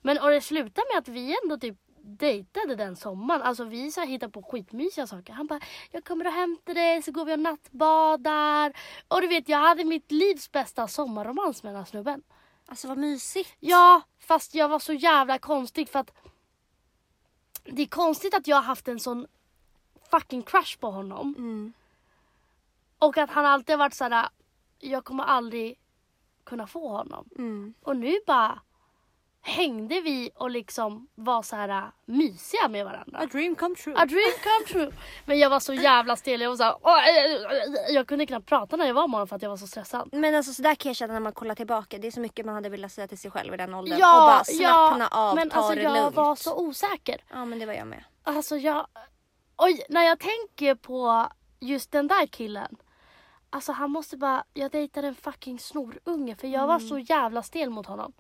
[0.02, 3.41] Men och det slutade med att vi ändå typ dejtade den sommaren.
[3.41, 5.34] Alltså vi så hittade på skitmysiga saker.
[5.34, 5.60] Han bara,
[5.91, 8.74] jag kommer och hämtar dig så går vi och nattbadar.
[9.08, 12.22] Och du vet jag hade mitt livs bästa sommarromans med den här snubben.
[12.71, 13.55] Alltså vad mysigt.
[13.60, 16.12] Ja, fast jag var så jävla konstig för att
[17.63, 19.27] det är konstigt att jag har haft en sån
[20.12, 21.36] fucking crush på honom.
[21.38, 21.73] Mm.
[22.99, 24.29] Och att han alltid har varit såhär,
[24.79, 25.79] jag kommer aldrig
[26.43, 27.29] kunna få honom.
[27.38, 27.73] Mm.
[27.81, 28.62] Och nu bara
[29.41, 33.19] hängde vi och liksom var så här äh, mysiga med varandra.
[33.19, 33.95] A dream come true.
[33.97, 34.91] A dream come true.
[35.25, 36.41] Men jag var så jävla stel.
[36.41, 39.13] Jag var så här, "Åh, äh, äh", jag kunde knappt prata när jag var med
[39.13, 40.10] honom för att jag var så stressad.
[40.12, 41.97] Men alltså sådär kan jag känna när man kollar tillbaka.
[41.97, 43.99] Det är så mycket man hade velat säga till sig själv i den åldern.
[43.99, 46.15] Ja, och bara slappna ja, av, men ta alltså det jag lugnt.
[46.15, 47.23] var så osäker.
[47.30, 48.04] Ja men det var jag med.
[48.23, 48.88] Alltså jag...
[49.58, 51.27] Oj, när jag tänker på
[51.60, 52.75] just den där killen.
[53.49, 54.43] Alltså han måste bara...
[54.54, 58.13] Jag dejtade en fucking snorunge för jag var så jävla stel mot honom.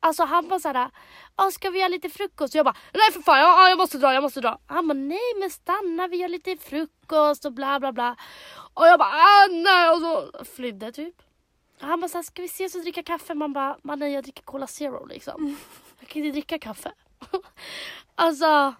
[0.00, 0.90] Alltså han bara såhär,
[1.36, 2.54] "Ja, ska vi göra lite frukost?
[2.54, 4.58] Jag bara, nej för fan ja, ja, jag måste dra, jag måste dra.
[4.66, 8.16] Han bara, nej men stanna vi gör lite frukost och bla bla bla.
[8.74, 11.14] Och jag bara, ah, nej och så flydde typ.
[11.80, 13.34] Han bara, såhär, ska vi ses och dricka kaffe?
[13.34, 15.56] Man bara, mannen jag dricker Cola Zero liksom.
[16.00, 16.92] Jag kan inte dricka kaffe.
[18.14, 18.74] alltså,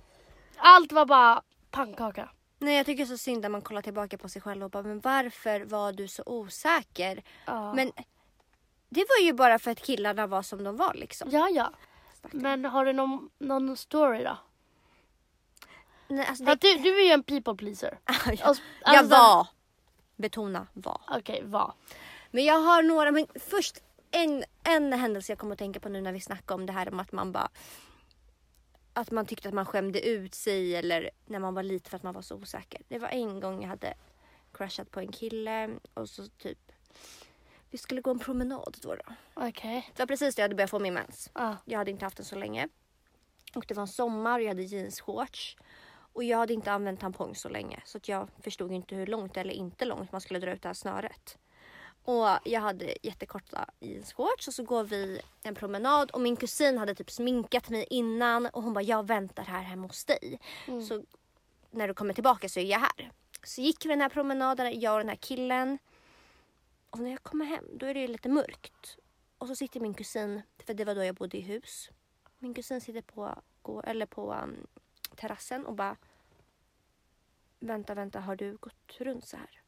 [0.57, 2.29] allt var bara pannkaka.
[2.59, 4.71] Nej jag tycker det är så synd när man kollar tillbaka på sig själv och
[4.71, 7.23] bara men varför var du så osäker?
[7.47, 7.75] Ja.
[7.75, 7.93] Men
[8.91, 11.29] det var ju bara för att killarna var som de var liksom.
[11.33, 11.73] Ja, ja.
[12.15, 12.43] Stackarn.
[12.43, 14.37] Men har du någon, någon story då?
[16.09, 16.55] Nej, alltså det...
[16.55, 17.99] du, du är ju en people pleaser.
[18.27, 19.47] jag, Alltså, jag var.
[20.17, 21.01] Betona var.
[21.09, 21.75] Okej, var.
[22.31, 26.01] Men jag har några, men först en, en händelse jag kommer att tänka på nu
[26.01, 27.49] när vi snackar om det här om att man bara
[28.93, 32.03] att man tyckte att man skämde ut sig eller när man var liten för att
[32.03, 32.83] man var så osäker.
[32.89, 33.95] Det var en gång jag hade
[34.53, 36.73] crushat på en kille och så typ
[37.71, 38.95] vi skulle gå en promenad då.
[38.95, 39.03] då.
[39.35, 39.91] Okej.
[39.95, 41.31] Det var precis då jag hade börjat få min mens.
[41.35, 41.57] Ja.
[41.65, 42.69] Jag hade inte haft den så länge.
[43.55, 45.57] Och det var en sommar och jag hade jeansshorts.
[46.13, 49.37] Och jag hade inte använt tampong så länge så att jag förstod inte hur långt
[49.37, 51.39] eller inte långt man skulle dra ut det här snöret.
[52.05, 56.95] Och jag hade jättekorta jeansshorts och så går vi en promenad och min kusin hade
[56.95, 60.41] typ sminkat mig innan och hon bara jag väntar här hemma hos dig.
[60.69, 60.83] Mm.
[60.83, 61.03] Så
[61.71, 63.13] när du kommer tillbaka så är jag här.
[63.43, 65.79] Så gick vi den här promenaden, jag och den här killen.
[66.91, 68.97] Och när jag kommer hem då är det lite mörkt.
[69.39, 71.91] Och så sitter min kusin, för det var då jag bodde i hus.
[72.39, 74.67] Min kusin sitter på, gå- eller på um,
[75.17, 75.97] terrassen och bara
[77.63, 79.61] Vänta, vänta, har du gått runt så här?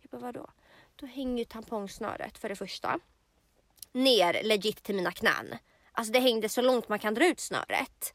[0.00, 0.50] Jag bara, vadå?
[0.96, 3.00] Då hänger ju tampongsnöret för det första
[3.92, 5.58] ner legit till mina knän.
[5.92, 8.14] Alltså det hängde så långt man kan dra ut snöret.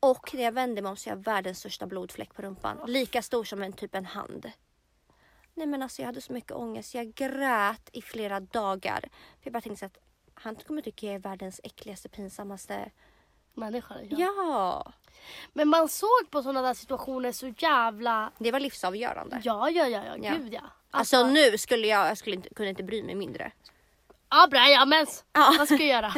[0.00, 2.80] Och när jag vände mig om så har jag världens största blodfläck på rumpan.
[2.86, 4.50] Lika stor som en typ en hand.
[5.54, 6.94] Nej men alltså jag hade så mycket ångest.
[6.94, 9.00] Jag grät i flera dagar.
[9.00, 9.98] För jag bara tänkte så att
[10.34, 12.90] han kommer tycka jag är världens äckligaste, pinsammaste.
[13.54, 13.94] Människa.
[14.10, 14.16] Ja.
[14.18, 14.92] Ja!
[15.52, 18.32] Men man såg på sådana där situationer så jävla...
[18.38, 19.40] Det var livsavgörande.
[19.44, 20.16] Ja, ja, ja, ja.
[20.22, 20.34] Ja.
[20.36, 20.62] Gud ja.
[20.90, 23.52] Alltså, nu skulle jag, jag skulle inte, kunde inte bry mig mindre.
[24.30, 25.54] Ja, bra, ja, men Ja.
[25.58, 26.14] vad ska jag göra?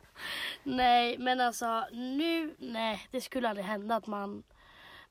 [0.62, 4.42] nej, men alltså nu, nej, det skulle aldrig hända att man...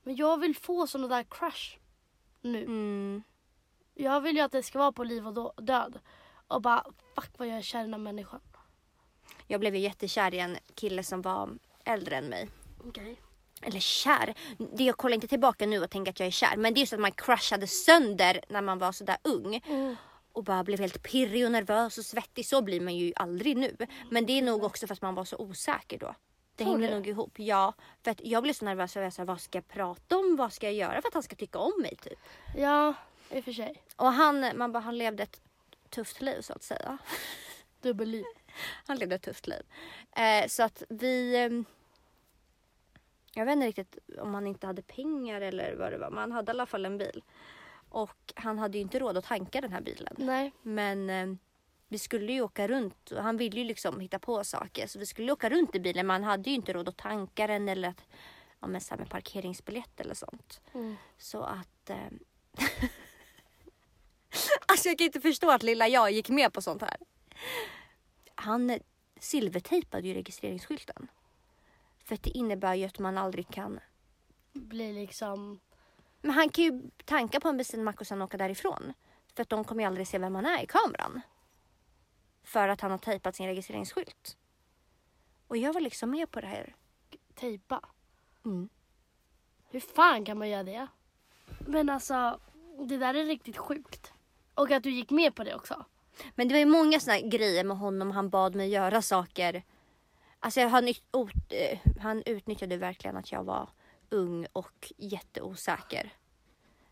[0.02, 1.78] Men jag vill få sådana där crush
[2.40, 2.62] nu.
[2.64, 3.22] Mm.
[3.94, 5.98] Jag vill ju att det ska vara på liv och död.
[6.48, 8.40] Och bara, fuck vad jag är kär i den här människan.
[9.46, 11.50] Jag blev ju jättekär i en kille som var
[11.84, 12.48] äldre än mig.
[12.88, 13.16] Okej.
[13.62, 14.34] Eller kär.
[14.76, 16.56] Jag kollar inte tillbaka nu och tänker att jag är kär.
[16.56, 19.62] Men det är ju så att man crushade sönder när man var sådär ung.
[19.66, 19.96] Mm.
[20.32, 22.46] Och bara blev helt pirrig och nervös och svettig.
[22.46, 23.76] Så blir man ju aldrig nu.
[24.10, 26.14] Men det är nog också för att man var så osäker då.
[26.56, 26.94] Det hängde du?
[26.94, 27.32] nog ihop.
[27.36, 27.74] Ja.
[28.04, 28.92] För att jag blev så nervös.
[28.92, 30.36] För jag sa, vad ska jag prata om?
[30.36, 31.96] Vad ska jag göra för att han ska tycka om mig?
[31.96, 32.18] Typ.
[32.56, 32.94] Ja,
[33.32, 33.82] i och för sig.
[33.96, 35.40] Och han, man bara, han levde ett
[35.90, 36.98] tufft liv så att säga.
[37.80, 38.24] Dubbelliv.
[38.86, 39.62] Han levde ett tufft liv.
[40.16, 41.36] Eh, så att vi...
[41.36, 41.64] ehm,
[43.34, 46.10] jag vet inte riktigt om han inte hade pengar eller vad det var.
[46.10, 47.22] Men han hade i alla fall en bil.
[47.88, 50.14] Och han hade ju inte råd att tanka den här bilen.
[50.18, 50.52] Nej.
[50.62, 51.34] Men eh,
[51.88, 54.86] vi skulle ju åka runt och han ville ju liksom hitta på saker.
[54.86, 57.46] Så vi skulle åka runt i bilen men han hade ju inte råd att tanka
[57.46, 58.08] den eller att,
[58.60, 60.60] ja, men så här med parkeringsbiljett eller sånt.
[60.74, 60.96] Mm.
[61.18, 61.90] Så att...
[64.72, 66.96] Alltså jag kan inte förstå att lilla jag gick med på sånt här.
[68.34, 68.78] Han
[69.20, 71.08] silvertejpade ju registreringsskylten.
[72.04, 73.80] För det innebär ju att man aldrig kan...
[74.52, 75.60] Blir liksom...
[76.20, 78.92] Men han kan ju tanka på en bensinmack och sen åka därifrån.
[79.34, 81.20] För att de kommer ju aldrig se vem han är i kameran.
[82.42, 84.36] För att han har tejpat sin registreringsskylt.
[85.48, 86.74] Och jag var liksom med på det här.
[87.34, 87.80] Tejpa.
[88.44, 88.68] Mm.
[89.70, 90.86] Hur fan kan man göra det?
[91.58, 92.40] Men alltså,
[92.78, 94.11] det där är riktigt sjukt.
[94.54, 95.84] Och att du gick med på det också.
[96.34, 98.10] Men det var ju många såna grejer med honom.
[98.10, 99.62] Han bad mig göra saker.
[100.40, 103.68] Alltså han, ut- eh, han utnyttjade verkligen att jag var
[104.10, 106.12] ung och jätteosäker.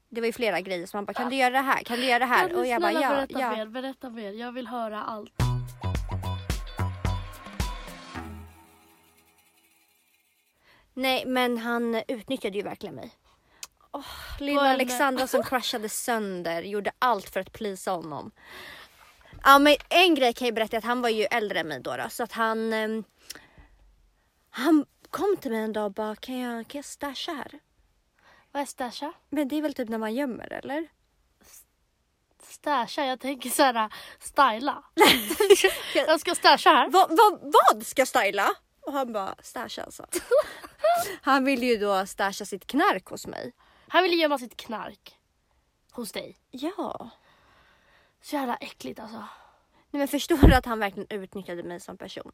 [0.09, 1.83] Det var ju flera grejer som han bara, kan du göra det här?
[1.85, 2.41] Kan du göra det här?
[2.41, 3.51] Kan du Och jag bara, ja, berätta ja.
[3.57, 3.67] mer?
[3.67, 4.33] Berätta mer.
[4.33, 5.33] Jag vill höra allt.
[10.95, 13.11] Nej, men han utnyttjade ju verkligen mig.
[13.93, 14.05] Åh,
[14.41, 18.31] lilla Vad- Alexandra som crushade sönder, gjorde allt för att plisa honom.
[19.45, 21.97] Ja, men en grej kan jag berätta att han var ju äldre än mig då,
[21.97, 23.05] då så att han ehm,
[24.51, 27.61] han kom till mig en dag och bara, kan jag, kan jag stasha här?
[28.53, 29.13] Vad är stasha?
[29.29, 30.89] Men det är väl typ när man gömmer eller?
[32.43, 33.05] Stasha?
[33.05, 34.85] Jag tänker såhär, styla.
[35.95, 36.91] jag ska stasha här.
[36.91, 38.51] Va, va, vad ska jag styla?
[38.81, 40.07] Och han bara, stasha alltså.
[41.23, 43.53] han ville ju då stasha sitt knark hos mig.
[43.93, 45.17] Han vill gömma sitt knark.
[45.93, 46.37] Hos dig.
[46.51, 47.11] Ja.
[48.23, 49.19] Så jävla äckligt alltså.
[49.91, 52.33] Nej, men förstår du att han verkligen utnyttjade mig som person?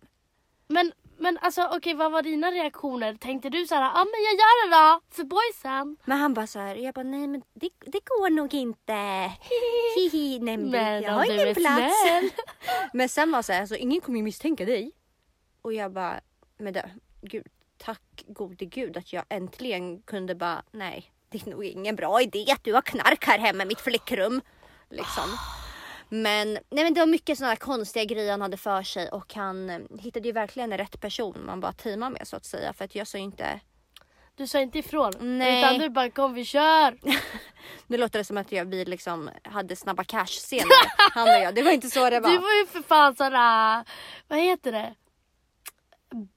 [0.68, 3.14] Men, men alltså okej vad var dina reaktioner?
[3.14, 5.96] Tänkte du såhär, ja ah, men jag gör det då för boysen?
[6.04, 8.92] Men han bara så här, jag bara nej men det, det går nog inte.
[9.96, 11.94] Hihi, nej men, Men jag har du ingen plats.
[12.92, 14.92] Men sen var så här, alltså, ingen kommer ju misstänka dig.
[15.62, 16.20] Och jag bara,
[16.58, 16.90] men det,
[17.22, 21.12] gud, tack gode gud att jag äntligen kunde bara, nej
[21.44, 24.40] det är nog ingen bra idé att du har knark här hemma i mitt flickrum.
[24.90, 25.38] Liksom.
[26.08, 29.70] Men, nej men det var mycket sådana konstiga grejer han hade för sig och han
[29.70, 32.72] eh, hittade ju verkligen rätt person man bara teamar med så att säga.
[32.72, 33.60] För att jag sa ju inte,
[34.34, 35.12] Du sa inte ifrån.
[35.20, 35.58] Nej.
[35.58, 36.98] Utan du bara kom vi kör.
[37.86, 40.66] Nu låter det som att jag, vi liksom hade snabba cash-scener,
[41.12, 41.54] han och jag.
[41.54, 42.30] Det var inte så det var.
[42.30, 43.84] Du var ju för fan såhär,
[44.28, 44.94] vad heter det?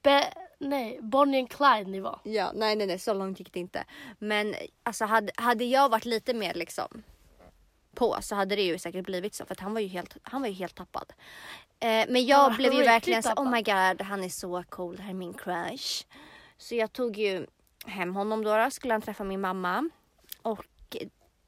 [0.03, 2.19] Be, nej, Bonnie and Clyde nivå.
[2.23, 3.83] Ja, nej, nej, nej, så långt gick det inte.
[4.19, 7.03] Men alltså hade, hade jag varit lite mer liksom
[7.95, 10.41] på så hade det ju säkert blivit så för att han var ju helt, han
[10.41, 11.13] var ju helt tappad.
[11.79, 14.95] Eh, men jag Ja, blev ju verkligen så oh my god, han är så cool,
[14.95, 16.05] det här är min crush.
[16.57, 17.47] Så jag tog ju
[17.85, 19.89] hem honom då, då skulle han träffa min mamma
[20.41, 20.97] och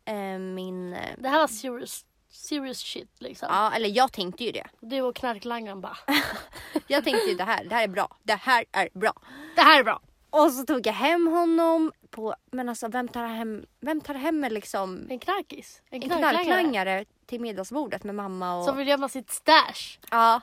[0.05, 3.47] eh, min, eh, Det här var serious, serious shit liksom.
[3.51, 4.67] ja eller jag tänkte ju det.
[4.79, 5.97] Du och knarklangaren bara,
[6.87, 9.13] Jag tänkte ju det här, det här är bra, det här är bra.
[9.55, 10.01] det här är bra.
[10.29, 14.45] Och så tog jag hem honom på, men alltså vem tar hem, vem tar hem
[14.49, 15.81] liksom En knarkis.
[15.89, 16.43] En en knarklangare.
[16.43, 18.65] knarklangare till middagsbordet med mamma och...
[18.65, 20.41] Som vill gömma sitt stash Ja.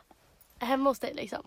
[0.58, 1.42] hemma hos dig liksom.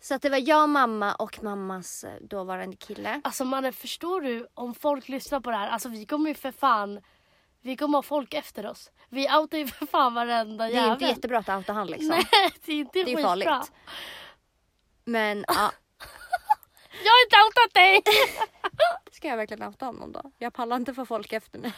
[0.00, 3.20] Så att det var jag, mamma och mammas eh, dåvarande kille.
[3.24, 6.52] Alltså mannen förstår du om folk lyssnar på det här, alltså vi kommer ju för
[6.52, 7.00] fan,
[7.60, 8.90] vi kommer ha folk efter oss.
[9.08, 10.92] Vi outar ju för fan varenda Det är jävel.
[10.92, 12.08] inte jättebra att outa han liksom.
[12.08, 12.26] Nej
[12.64, 13.22] det är inte Det är skitbra.
[13.28, 13.72] farligt.
[15.04, 15.54] Men ja,
[17.04, 18.02] Jag har inte outat dig!
[19.12, 20.22] ska jag verkligen outa honom då?
[20.38, 21.72] Jag pallar inte få folk efter mig.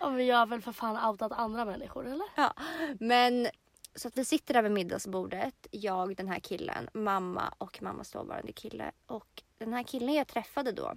[0.00, 2.26] ja, men jag har väl för fan outat andra människor eller?
[2.34, 2.52] Ja.
[3.00, 3.48] Men
[3.94, 8.52] så att vi sitter där vid middagsbordet, jag, den här killen, mamma och mammas dåvarande
[8.52, 8.92] kille.
[9.06, 10.94] Och den här killen jag träffade då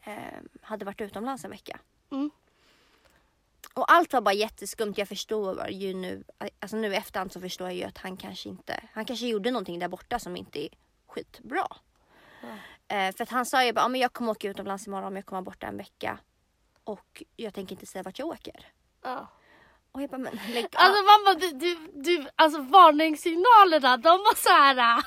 [0.00, 0.14] eh,
[0.62, 1.78] hade varit utomlands en vecka.
[2.14, 2.30] Mm.
[3.74, 4.94] Och allt var bara jätteskumt.
[4.96, 6.24] Jag förstår ju nu,
[6.60, 9.50] alltså nu i efterhand så förstår jag ju att han kanske inte, han kanske gjorde
[9.50, 10.68] någonting där borta som inte är
[11.06, 11.66] skitbra.
[12.88, 15.26] Eh, för att han sa ju bara, men jag kommer åka utomlands imorgon men jag
[15.26, 16.18] kommer borta en vecka.
[16.84, 18.66] Och jag tänker inte säga vart jag åker.
[19.02, 19.28] Ja.
[19.92, 20.70] Och jag bara, men lägg av.
[20.72, 25.02] Alltså mamma, du, du, du, alltså varningssignalerna de var så här.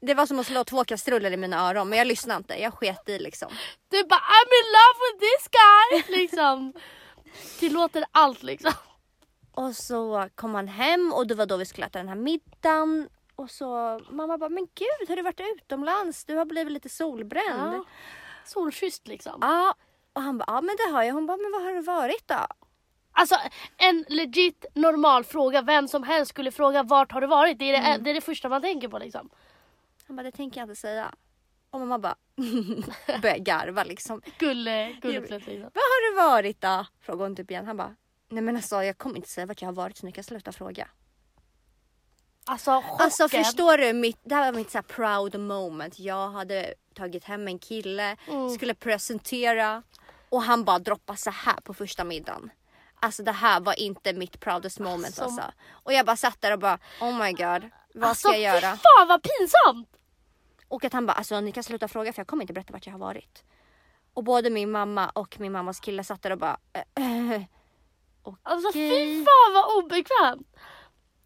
[0.00, 2.54] Det var som att slå två kastruller i mina öron men jag lyssnade inte.
[2.62, 3.48] Jag sket i liksom.
[3.88, 6.16] Du bara I'm in love with this guy!
[6.20, 6.72] Liksom.
[7.58, 8.72] Tillåter allt liksom.
[9.54, 13.08] Och så kom han hem och det var då vi skulle äta den här middagen.
[13.36, 16.24] Och så mamma bara, men gud har du varit utomlands?
[16.24, 17.74] Du har blivit lite solbränd.
[17.74, 17.84] Ja.
[18.46, 19.38] Solkysst liksom.
[19.40, 19.74] Ja.
[20.12, 21.14] Och han bara, ja men det har jag.
[21.14, 22.46] Hon bara, men var har du varit då?
[23.12, 23.36] Alltså
[23.76, 27.58] en legit normal fråga, vem som helst skulle fråga vart har du varit?
[27.58, 28.02] Det är det, Mm.
[28.04, 29.30] det, är det första man tänker på liksom.
[30.10, 31.14] Han bara, det tänker jag inte säga.
[31.70, 32.14] Och mamma bara
[33.22, 34.22] började garva liksom.
[34.38, 35.70] Gulle, gulleflätt liksom.
[35.74, 36.86] Var har du varit då?
[37.00, 37.66] Frågade hon typ igen.
[37.66, 37.96] Han bara,
[38.28, 40.52] Nej men alltså jag kommer inte säga vart jag har varit så ni kan sluta
[40.52, 40.88] fråga.
[42.44, 42.96] Alltså chocken.
[43.04, 45.98] Alltså förstår du, mitt, det här var mitt så här proud moment.
[45.98, 48.50] Jag hade tagit hem en kille, Mm.
[48.50, 49.82] skulle presentera
[50.28, 52.50] och han bara droppade så här på första middagen.
[53.00, 55.52] Alltså det här var inte mitt proudest moment Alltså- alltså.
[55.68, 58.72] Och jag bara satt där och bara oh my god, vad alltså, ska jag göra?
[58.76, 59.88] Fy fan vad pinsamt!
[60.70, 62.86] Och att han bara alltså ni kan sluta fråga för jag kommer inte berätta vart
[62.86, 63.44] jag har varit.
[64.14, 67.42] Och både min mamma och min mammas kille satt där och bara eh, eh.
[68.42, 70.56] Alltså fy fan vad obekvämt.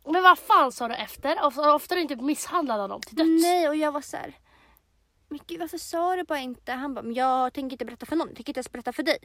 [0.05, 1.45] Men vad fan sa du efter?
[1.45, 3.43] Ofta, ofta inte misshandlad av dem till döds.
[3.43, 4.35] Nej och jag var så här.
[5.29, 6.73] Men gud varför sa du bara inte?
[6.73, 9.03] Han bara, men jag tänker inte berätta för någon, jag tänker inte ens berätta för
[9.03, 9.19] dig.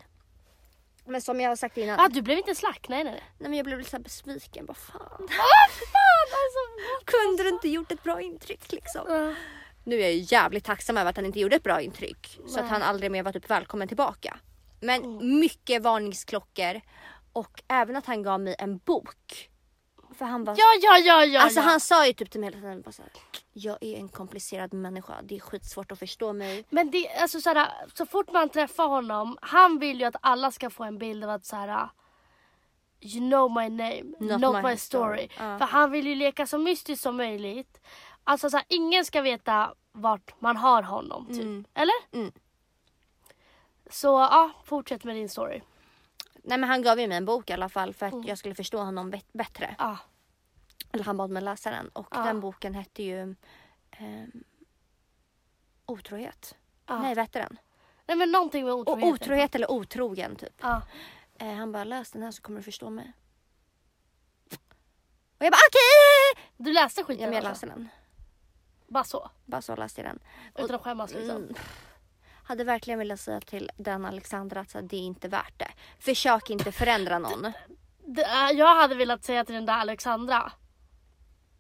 [1.05, 2.85] Men som jag har sagt innan, Ah, du blev inte slack?
[2.89, 3.23] Nej nej nej.
[3.49, 4.65] men jag blev lite så här besviken.
[4.65, 5.27] Vad fan.
[5.29, 6.61] Ah, fan alltså.
[7.05, 9.01] Kunde du inte gjort ett bra intryck liksom?
[9.07, 9.33] Ah.
[9.89, 12.39] Nu är jag ju jävligt tacksam över att han inte gjorde ett bra intryck.
[12.47, 12.71] Så att Nej.
[12.71, 14.37] han aldrig mer var typ välkommen tillbaka.
[14.81, 16.81] Men mycket varningsklockor.
[17.33, 19.49] Och även att han gav mig en bok.
[20.17, 21.41] För han var Ja ja ja ja.
[21.41, 21.63] Alltså ja.
[21.63, 23.11] han sa ju typ till mig hela tiden bara så här,
[23.53, 25.13] Jag är en komplicerad människa.
[25.23, 26.65] Det är skitsvårt att förstå mig.
[26.69, 30.69] Men det, alltså, såhär, så fort man träffar honom, han vill ju att alla ska
[30.69, 31.89] få en bild av att såhär,
[33.01, 34.77] You know my name, Not not, my my, story.
[34.77, 35.29] story.
[35.37, 35.57] Ja.
[35.57, 37.81] För han vill ju leka så mystiskt som möjligt.
[38.23, 41.41] Alltså såhär, ingen ska veta vart man har honom typ.
[41.41, 41.65] Mm.
[41.73, 41.93] Eller?
[42.11, 42.31] Mm.
[43.89, 45.61] Så ja, fortsätt med din story.
[46.43, 48.25] Nej men han gav ju mig en bok i alla fall för att Mm.
[48.27, 49.75] jag skulle förstå honom bet- bättre.
[49.77, 49.97] Ja.
[50.91, 52.23] Eller han bad mig läsa den och Ja.
[52.23, 53.35] den boken hette ju
[53.91, 54.43] ehm,
[55.85, 56.55] Otrohet.
[56.85, 56.99] ja.
[57.01, 57.59] Nej vad hette den?
[58.07, 59.03] Nej men någonting med otrohet.
[59.13, 60.63] otrohet eller otrogen typ.
[61.39, 63.13] Eh, han bara läs den här så kommer du förstå mig.
[65.37, 66.43] Och jag bara okej!
[66.57, 67.65] Du läste skiten Ja men jag alltså?
[67.65, 67.89] läste den.
[68.89, 69.29] Bara så?
[69.45, 70.19] Bara så läste jag den.
[70.65, 71.35] Utan att skämmas liksom?
[71.35, 71.53] Mm.
[72.43, 75.71] Hade verkligen velat säga till den Alexandra att så här, det är inte värt det.
[75.99, 77.51] Försök inte förändra någon.
[78.05, 80.51] Det, är- jag hade velat säga till den där Alexandra.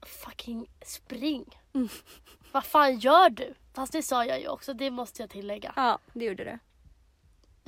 [0.05, 1.59] Fucking spring.
[1.73, 1.89] Mm.
[2.51, 3.53] Vad fan gör du?
[3.73, 5.73] Fast det sa jag ju också, det måste jag tillägga.
[5.75, 6.59] Ja, det gjorde du.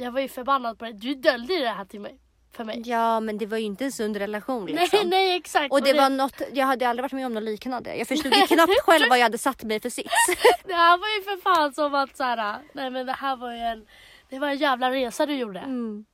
[0.03, 0.93] Jag var ju förbannad på det.
[0.93, 2.19] Du döljde det här till mig.
[2.51, 2.81] För mig.
[2.85, 4.99] Ja, men det var ju inte en sund relation liksom.
[4.99, 5.71] Nej, nej exakt.
[5.71, 7.95] Och det var något, jag hade aldrig varit med om något liknande.
[7.95, 10.13] Jag förstod ju knappt själv vad jag hade satt mig för sits.
[10.63, 13.59] Det här var ju för fan som att såhär, nej men det här var ju
[13.59, 13.85] en,
[14.29, 15.59] det var en jävla resa du gjorde.
[15.59, 16.05] Mm.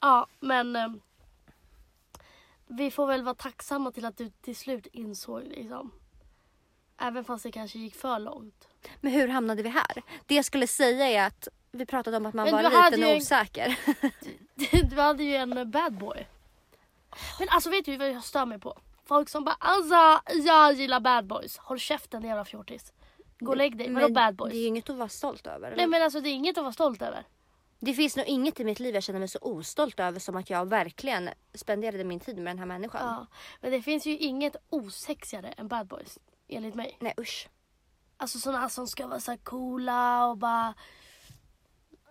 [0.00, 0.88] Ja, men eh,
[2.66, 5.92] vi får väl vara tacksamma till att du till slut insåg liksom.
[7.00, 8.68] Även fast det kanske gick för långt.
[9.00, 10.02] Men hur hamnade vi här?
[10.26, 13.10] Det jag skulle säga är att vi pratade om att man Men var liten och
[13.10, 13.78] en- osäker.
[14.90, 16.26] Du hade ju en bad boy.
[17.38, 18.78] Men alltså vet du vad jag stör mig på?
[19.04, 21.58] Folk som bara alltså jag gillar bad boys.
[21.58, 22.92] Håll käften jävla fjortis.
[23.38, 23.92] Gå och lägg dig.
[23.94, 24.52] Vadå bad boys?
[24.52, 25.66] Det är ju inget att vara stolt över.
[25.66, 25.76] eller?
[25.76, 27.24] Nej men alltså det är inget att vara stolt över.
[27.78, 30.50] Det finns nog inget i mitt liv jag känner mig så ostolt över som att
[30.50, 33.00] jag verkligen spenderade min tid med den här människan.
[33.06, 33.26] Ja.
[33.60, 36.18] Men det finns ju inget osexigare än bad boys.
[36.48, 36.96] Enligt mig.
[37.00, 37.48] Nej usch.
[38.16, 40.74] Alltså sådana som ska vara så coola och bara...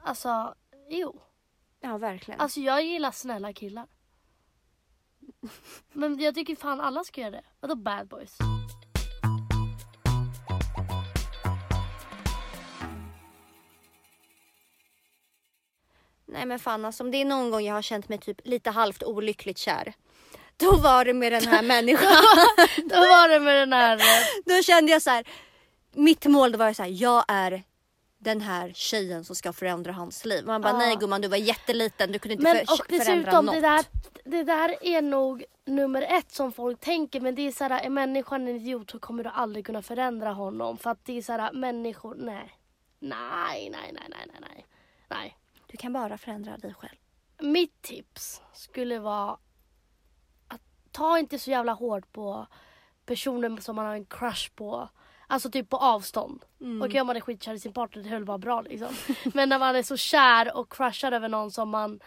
[0.04, 0.56] Alltså,
[0.89, 1.22] jo.
[1.80, 2.39] Ja verkligen.
[2.39, 3.88] Alltså jag gillar snälla killar.
[5.93, 7.43] Men jag tycker fan alla ska göra det.
[7.60, 8.38] Vadå bad boys?
[16.26, 18.70] Nej men fan alltså om det är någon gång jag har känt mig typ lite
[18.72, 19.93] halvt olyckligt kär.
[20.58, 22.24] Då var det med den här människan.
[22.89, 23.97] Då var det med den här...
[23.97, 24.04] eh,
[24.45, 25.28] Då kände jag så här.
[25.91, 27.64] Mitt mål var ju så här, jag är
[28.22, 30.45] den här tjejen som ska förändra hans liv.
[30.45, 30.78] Man bara Ja.
[30.78, 33.55] nej gumman du var jätteliten, du kunde inte Men för, och förändra dessutom något.
[33.55, 33.86] det där,
[34.24, 37.22] det där är nog nummer ett som folk tänker.
[37.22, 40.30] Men det är så här, är människan en idiot så kommer du aldrig kunna förändra
[40.34, 40.78] honom.
[40.78, 42.55] För att det är så här, människor, nej.
[42.99, 44.65] Nej, nej, nej, nej, nej, nej.
[45.07, 45.38] Nej.
[45.67, 46.95] Du kan bara förändra dig själv.
[47.41, 49.38] Mitt tips skulle vara
[50.47, 50.61] att
[50.91, 52.47] ta inte så jävla hårt på
[53.05, 54.89] personen som man har en crush på.
[55.32, 56.46] Alltså typ på avstånd.
[56.62, 56.82] Mm.
[56.82, 58.88] Okej om man är skitkär i sin partner, det höll bara bra liksom.
[59.34, 62.00] Men när man är så kär och crushar över någon som man,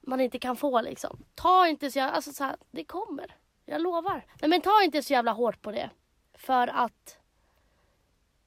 [0.00, 1.24] man inte kan få liksom.
[1.34, 3.36] Ta inte så jävla, alltså så här, det kommer.
[3.64, 4.26] Jag lovar.
[4.40, 5.90] Nej men ta inte så jävla hårt på det.
[6.34, 7.18] För att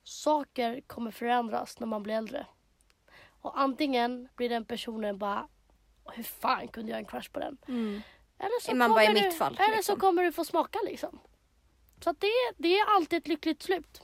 [0.04, 2.46] saker kommer förändras när man blir äldre.
[3.42, 5.48] Och antingen blir den personen bara
[6.06, 7.58] hur fan kunde jag ha en crush på den?
[8.40, 9.96] Eller så, Är man bara i mitt du, fall, eller liksom.
[9.96, 11.20] så kommer du få smaka liksom.
[12.04, 12.28] Så det,
[12.58, 14.02] det är alltid ett lyckligt slut.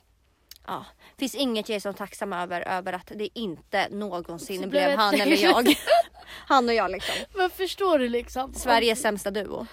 [0.68, 0.86] Ja,
[1.20, 5.12] finns inget jag är så tacksam över, över att det inte någonsin Så blev han
[5.16, 5.76] det- eller jag.
[6.48, 7.16] han och jag liksom.
[7.34, 8.54] Men förstår du liksom?
[8.54, 9.68] Sveriges sämsta duo.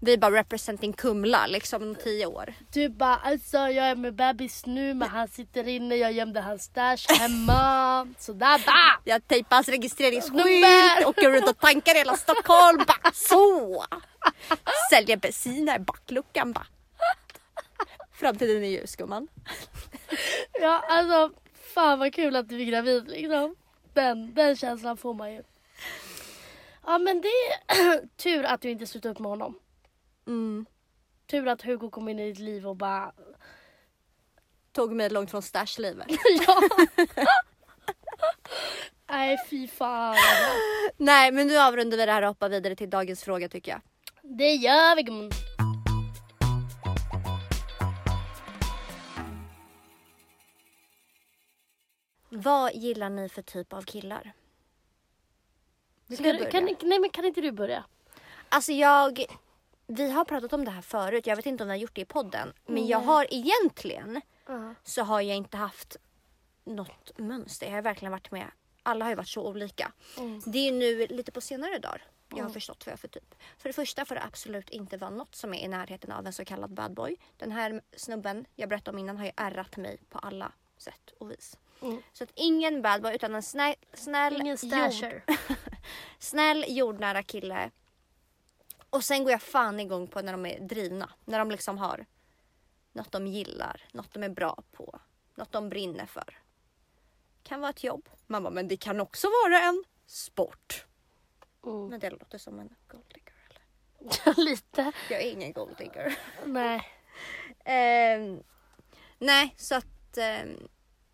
[0.00, 2.54] Vi bara representing Kumla liksom om tio år.
[2.72, 6.62] Du bara alltså jag är med bebis nu men han sitter inne, jag gömde hans
[6.62, 8.08] stash hemma.
[8.18, 9.00] Sådär bara.
[9.04, 12.78] Jag tejpar hans registreringsskylt, åker runt och tankar hela Stockholm.
[12.86, 13.84] Bara så!
[14.90, 16.66] Säljer bensin här i backluckan bara.
[18.18, 19.28] Framtiden är ljus gumman.
[20.60, 21.40] Ja alltså
[21.74, 23.56] fan vad kul att du är gravid liksom.
[23.94, 25.42] Den, den känslan får man ju.
[26.86, 29.58] Ja men det är tur att du inte slutade upp med honom.
[30.26, 30.66] Mm.
[31.26, 33.12] Tur att Hugo kom in i ditt liv och bara
[34.72, 36.06] Tog mig långt från stashlivet.
[36.46, 36.60] ja.
[39.10, 40.10] Nej fy fan.
[40.10, 40.52] alltså.
[40.96, 43.80] Nej men nu avrundar vi det här och hoppar vidare till dagens fråga tycker jag.
[44.22, 45.30] Det gör vi gumman.
[52.28, 54.32] Vad gillar ni för typ av killar?
[56.14, 56.50] Ska du börja?
[56.50, 57.84] kan, nej men kan inte du börja?
[58.48, 59.24] Alltså jag,
[59.86, 62.00] vi har pratat om det här förut, jag vet inte om vi har gjort det
[62.00, 62.52] i podden.
[62.66, 63.06] Men jag Nej.
[63.06, 64.74] har egentligen Ja.
[64.84, 65.96] så har jag inte haft
[66.64, 67.66] något mönster.
[67.66, 68.50] Jag har verkligen varit med,
[68.82, 69.92] alla har ju varit så olika.
[70.18, 70.42] Mm.
[70.46, 72.52] Det är nu lite på senare dagar jag har Mm.
[72.52, 73.34] förstått vad jag är för typ.
[73.58, 76.32] För det första får det absolut inte vara något som är i närheten av en
[76.32, 77.16] så kallad bad boy.
[77.36, 81.30] Den här snubben jag berättade om innan har ju ärrat mig på alla sätt och
[81.30, 81.56] vis.
[81.82, 82.02] Mm.
[82.12, 85.22] Så att ingen bad boy utan en snäll, snäll, Ingen jord,
[86.18, 87.70] snäll jordnära kille.
[88.90, 91.10] Och sen går jag fan igång på när de är drivna.
[91.24, 92.06] När de liksom har
[92.92, 95.00] något de gillar, något de är bra på,
[95.34, 96.38] något de brinner för.
[97.42, 98.08] Kan vara ett jobb.
[98.26, 100.86] Mamma, men det kan också vara en sport.
[101.66, 101.86] Mm.
[101.86, 104.34] Men det låter som en golddigger eller?
[104.44, 104.92] Lite.
[105.10, 106.18] Jag är ingen golddigger.
[106.44, 106.82] Nej.
[107.64, 108.42] Ehm,
[109.18, 110.68] nej, så att ehm,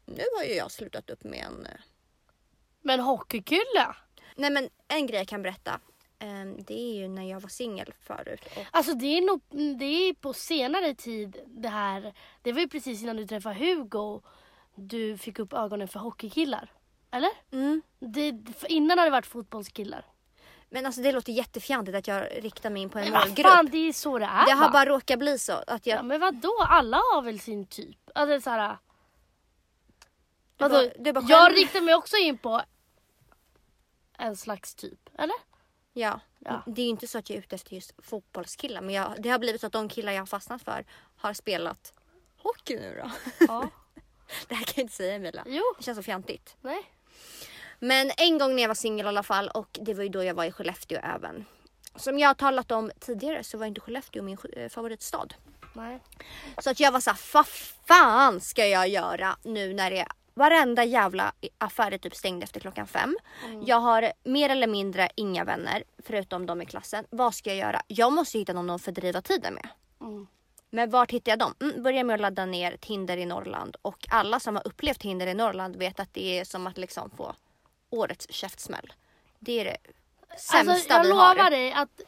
[0.06, 1.66] nu har ju jag slutat upp med en...
[1.66, 1.72] eh,
[2.82, 3.94] Men hockeykille?
[4.36, 5.80] Nej men en grej jag kan berätta.
[6.18, 8.40] ehm, det är ju när jag var singel förut.
[8.56, 9.40] Och, Alltså det är nog
[9.78, 12.14] det är på senare tid det här.
[12.42, 14.20] Det var ju precis innan du träffade Hugo.
[14.74, 16.72] Du fick upp ögonen för hockeykillar.
[17.10, 17.30] Eller?
[17.52, 17.82] mm.
[17.98, 18.34] Det,
[18.68, 20.04] innan har det varit fotbollskillar.
[20.70, 23.46] Men alltså det låter jättefjantigt att jag riktar mig in på en Men vad målgrupp.
[23.46, 24.70] fan det är så det är Det har va?
[24.72, 25.98] bara råkat bli så att jag...
[25.98, 26.54] Ja men vadå?
[26.68, 27.96] Alla har väl sin typ?
[28.14, 28.76] Alltså såhär.
[30.56, 30.74] Du Vadå?
[30.74, 32.62] bara- du bara jag riktar mig också in på
[34.18, 35.08] en slags typ.
[35.18, 35.36] Eller?
[35.92, 36.20] Ja.
[36.38, 36.62] Ja.
[36.66, 38.80] Det är ju inte så att jag är ute efter just fotbollskillar.
[38.80, 40.84] Men jag, det har blivit så att de killar jag har fastnat för
[41.16, 41.92] har spelat
[42.38, 43.10] hockey nu då.
[43.48, 43.70] Ja.
[44.48, 45.42] Det här kan jag inte säga Emilia.
[45.46, 45.62] Jo.
[45.78, 46.56] Det känns så fjantigt.
[46.60, 46.90] Nej.
[47.78, 50.24] Men en gång när jag var singel i alla fall och det var ju då
[50.24, 51.44] jag var i Skellefteå även.
[51.96, 55.26] Som jag har talat om tidigare så var inte Skellefteå min eh, favoritstad.
[55.72, 56.00] Nej.
[56.58, 57.46] Så att jag var såhär, vad
[57.86, 62.86] fan ska jag göra nu när det varenda jävla affär är typ stängd efter klockan
[62.86, 63.16] fem.
[63.62, 67.04] Jag har mer eller mindre inga vänner förutom de i klassen.
[67.10, 67.82] Vad ska jag göra?
[67.86, 69.68] Jag måste hitta någon att fördriva tiden med.
[70.00, 70.26] Mm.
[70.70, 71.54] Men vart hittar jag dem?
[71.60, 73.76] Mm, börja med att ladda ner Tinder i Norrland.
[73.82, 77.10] Och alla som har upplevt Tinder i Norrland vet att det är som att liksom
[77.10, 77.34] få
[77.90, 78.92] årets käftsmäll.
[79.38, 79.76] Det är det
[80.38, 81.50] sämsta Alltså jag vi lovar har.
[81.50, 82.00] dig att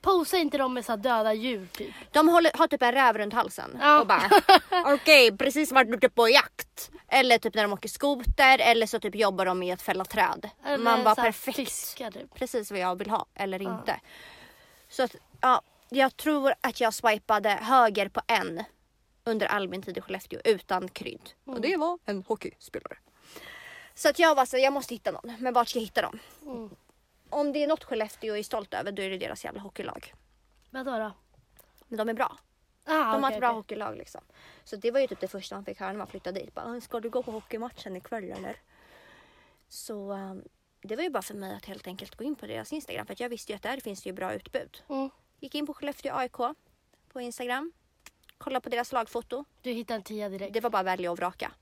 [0.00, 1.94] posa inte dem med så döda djur typ.
[2.12, 4.00] De håller, har typ en räv runt halsen Ja.
[4.00, 4.30] och bara
[4.94, 6.90] okej precis varit ute på jakt.
[7.08, 10.50] Eller typ när de åker skoter eller så typ jobbar de med att fälla träd.
[10.66, 11.56] Eller Man bara perfekt.
[11.56, 12.34] Fiska typ.
[12.34, 13.78] Precis vad jag vill ha eller Ja.
[13.78, 14.00] inte.
[14.88, 18.64] Så att ja, jag tror att jag swipade höger på en
[19.24, 21.30] under all min tid i Skellefteå utan krydd.
[21.46, 21.56] Mm.
[21.56, 22.96] Och det var en hockeyspelare.
[23.94, 25.34] Så att jag var så jag måste hitta någon.
[25.38, 26.18] Men vart ska jag hitta dem?
[26.46, 26.70] Mm.
[27.30, 30.14] Om det är något Skellefteå är stolt över då är det deras jävla hockeylag.
[30.70, 31.12] Vadå då?
[31.88, 32.38] Men de är bra.
[32.84, 33.56] Ah, De har ett bra okej.
[33.56, 34.20] hockeylag liksom.
[34.64, 36.54] Så det var ju typ det första man fick höra när man flyttade dit.
[36.54, 38.56] Bara, "Ah, ska du gå på hockeymatchen ikväll eller?
[39.68, 40.44] Så um,
[40.82, 43.16] det var ju bara för mig att helt enkelt gå in på deras Instagram för
[43.18, 44.82] jag visste ju att där finns det ju bra utbud.
[44.88, 45.10] Mm.
[45.40, 46.36] Gick in på Skellefteå AIK
[47.12, 47.72] på Instagram.
[48.38, 49.44] Kollade på deras lagfoto.
[49.62, 50.52] Du hittar en tia direkt.
[50.54, 51.52] Det var bara välja och vraka.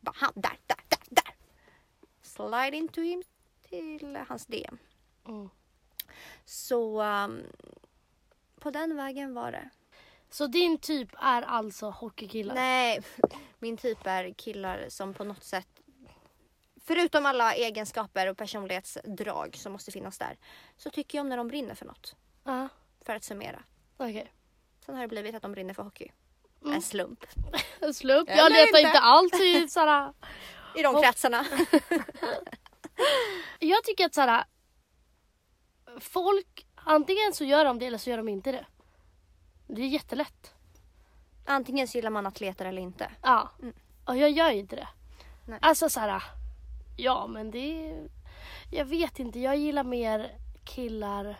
[0.00, 1.34] Bara han, där, där, där, där.
[2.22, 3.22] Slide into him
[3.68, 4.78] till hans DM.
[5.28, 5.50] Mm.
[6.44, 7.42] Så um,
[8.60, 9.68] på den vägen var det.
[10.30, 12.54] Så din typ är alltså hockeykillar?
[12.54, 13.02] Nej,
[13.58, 15.68] min typ är killar som på något sätt
[16.86, 20.36] Förutom alla egenskaper och personlighetsdrag som måste finnas där
[20.76, 22.14] så tycker jag om när de brinner för något.
[22.44, 22.68] Ja,
[23.06, 23.62] För att summera.
[23.96, 24.32] okej.
[24.86, 26.10] Sen har det blivit att de brinner för hockey.
[26.62, 26.74] Mm.
[26.74, 27.24] En slump.
[27.80, 28.28] En slump.
[28.30, 28.80] Eller Jag letar inte.
[28.80, 30.12] inte alls i såhär.
[30.76, 31.44] I de kretsarna.
[33.58, 34.44] Jag tycker att såhär.
[36.00, 38.66] Folk, antingen så gör de det eller så gör de inte det.
[39.66, 40.54] Det är jättelätt.
[41.44, 43.10] Antingen så gillar man atleter eller inte.
[43.22, 43.50] Ja.
[43.62, 43.74] Mm.
[44.04, 44.88] Och jag gör ju inte det.
[45.46, 45.58] Nej.
[45.62, 46.22] Alltså såhär.
[46.96, 48.08] Ja men det är,
[48.70, 49.40] Jag vet inte.
[49.40, 51.36] Jag gillar mer killar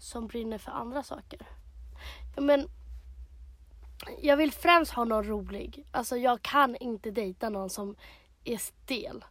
[0.00, 1.46] som brinner för andra saker.
[2.36, 2.68] Men
[4.22, 5.86] jag vill främst ha någon rolig.
[5.90, 7.96] Alltså jag kan inte dejta någon som
[8.44, 9.24] är stel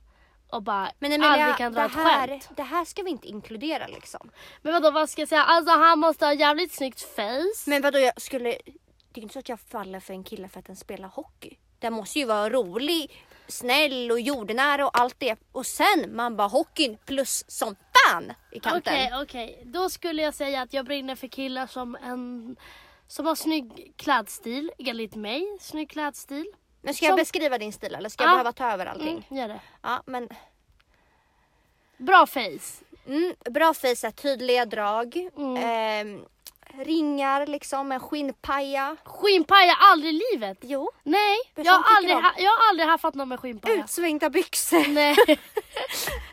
[0.49, 2.49] och bara Men Emilia, aldrig kan dra det, ett här, skämt.
[2.55, 4.31] det här ska vi inte inkludera liksom.
[4.61, 5.43] Men vadå vad ska jag säga?
[5.43, 7.69] Alltså han måste ha jävligt snyggt face.
[7.69, 8.49] Men vadå, jag skulle...
[9.13, 11.57] Det är inte så att jag faller för en kille för att den spelar hockey.
[11.79, 15.35] Den måste ju vara rolig, snäll och jordnära och allt det.
[15.51, 18.93] Och sen man bara hockeyn plus som fan i kanten.
[18.93, 19.63] Okej, okej.
[19.65, 22.55] Då skulle jag säga att jag brinner för killar som en
[23.07, 25.57] som har snygg klädstil, enligt mig.
[25.61, 26.45] Snygg klädstil.
[26.85, 28.33] Men ska jag Som- beskriva din stil eller ska jag Ja.
[28.35, 29.25] behöva ta över allting?
[29.29, 29.59] Mm, gör det.
[29.81, 30.29] Ja, men
[31.97, 32.83] Bra face.
[33.07, 35.29] mm, bra face, tydliga drag.
[35.37, 35.57] Mm.
[35.57, 36.25] Ehm,
[36.85, 38.95] ringar liksom, en skinnpaja.
[39.03, 40.57] Skinnpaja, aldrig i livet.
[40.61, 40.91] Jo.
[41.03, 43.75] Nej, jag har, aldrig, ha, jag har aldrig haft någon med skinnpaja.
[43.83, 44.87] Utsvängda byxor.
[44.93, 45.15] Nej.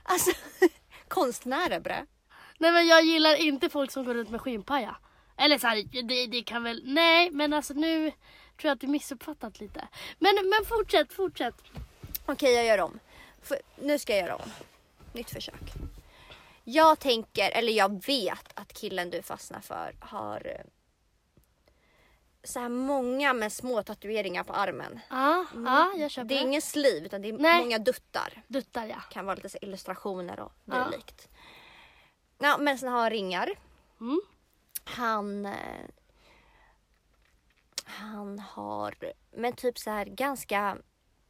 [0.05, 0.31] Alltså,
[1.09, 2.07] konstnärer bre.
[2.59, 4.97] Nej men jag gillar inte folk som går runt med skinnpaja.
[5.37, 8.13] Eller så här, det, det kan väl, nej men alltså nu
[8.57, 9.89] tror jag att du missuppfattat lite.
[10.19, 11.55] Men, men fortsätt, fortsätt.
[12.27, 12.99] Okej, jag gör om.
[13.43, 14.51] För, nu ska jag göra om.
[15.13, 15.73] Nytt försök.
[16.65, 20.65] Jag tänker, eller jag vet att killen du fastnar för har eh,
[22.45, 25.01] så här många med små tatueringar på armen.
[25.11, 27.63] Ja, ja jag köper Det är ingen sliv utan det är Nej.
[27.63, 28.43] många duttar.
[28.47, 29.01] Duttar ja.
[29.11, 30.85] Kan vara lite så illustrationer och Ja.
[30.91, 31.29] dylikt.
[32.39, 33.51] Ja, men sen har han ringar.
[34.01, 34.21] Mm.
[34.85, 35.49] Han...
[38.03, 38.95] Han har,
[39.37, 40.79] men typ så här ganska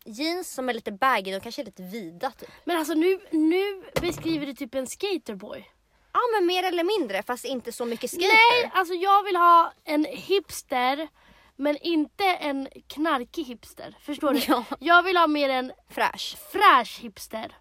[0.05, 2.51] jeans som är lite baggy och kanske lite vida typ.
[2.65, 5.71] Men alltså nu, nu beskriver du typ en skaterboy.
[6.13, 8.63] Ja men mer eller mindre fast inte så mycket skater.
[8.63, 11.09] Nej, alltså jag vill ha en hipster
[11.57, 13.97] men inte en knarkig hipster.
[14.01, 14.41] Förstår du?
[14.49, 14.65] Ja.
[14.81, 16.37] Jag vill ha mer en Fräsch.
[16.53, 17.57] fräsch hipster.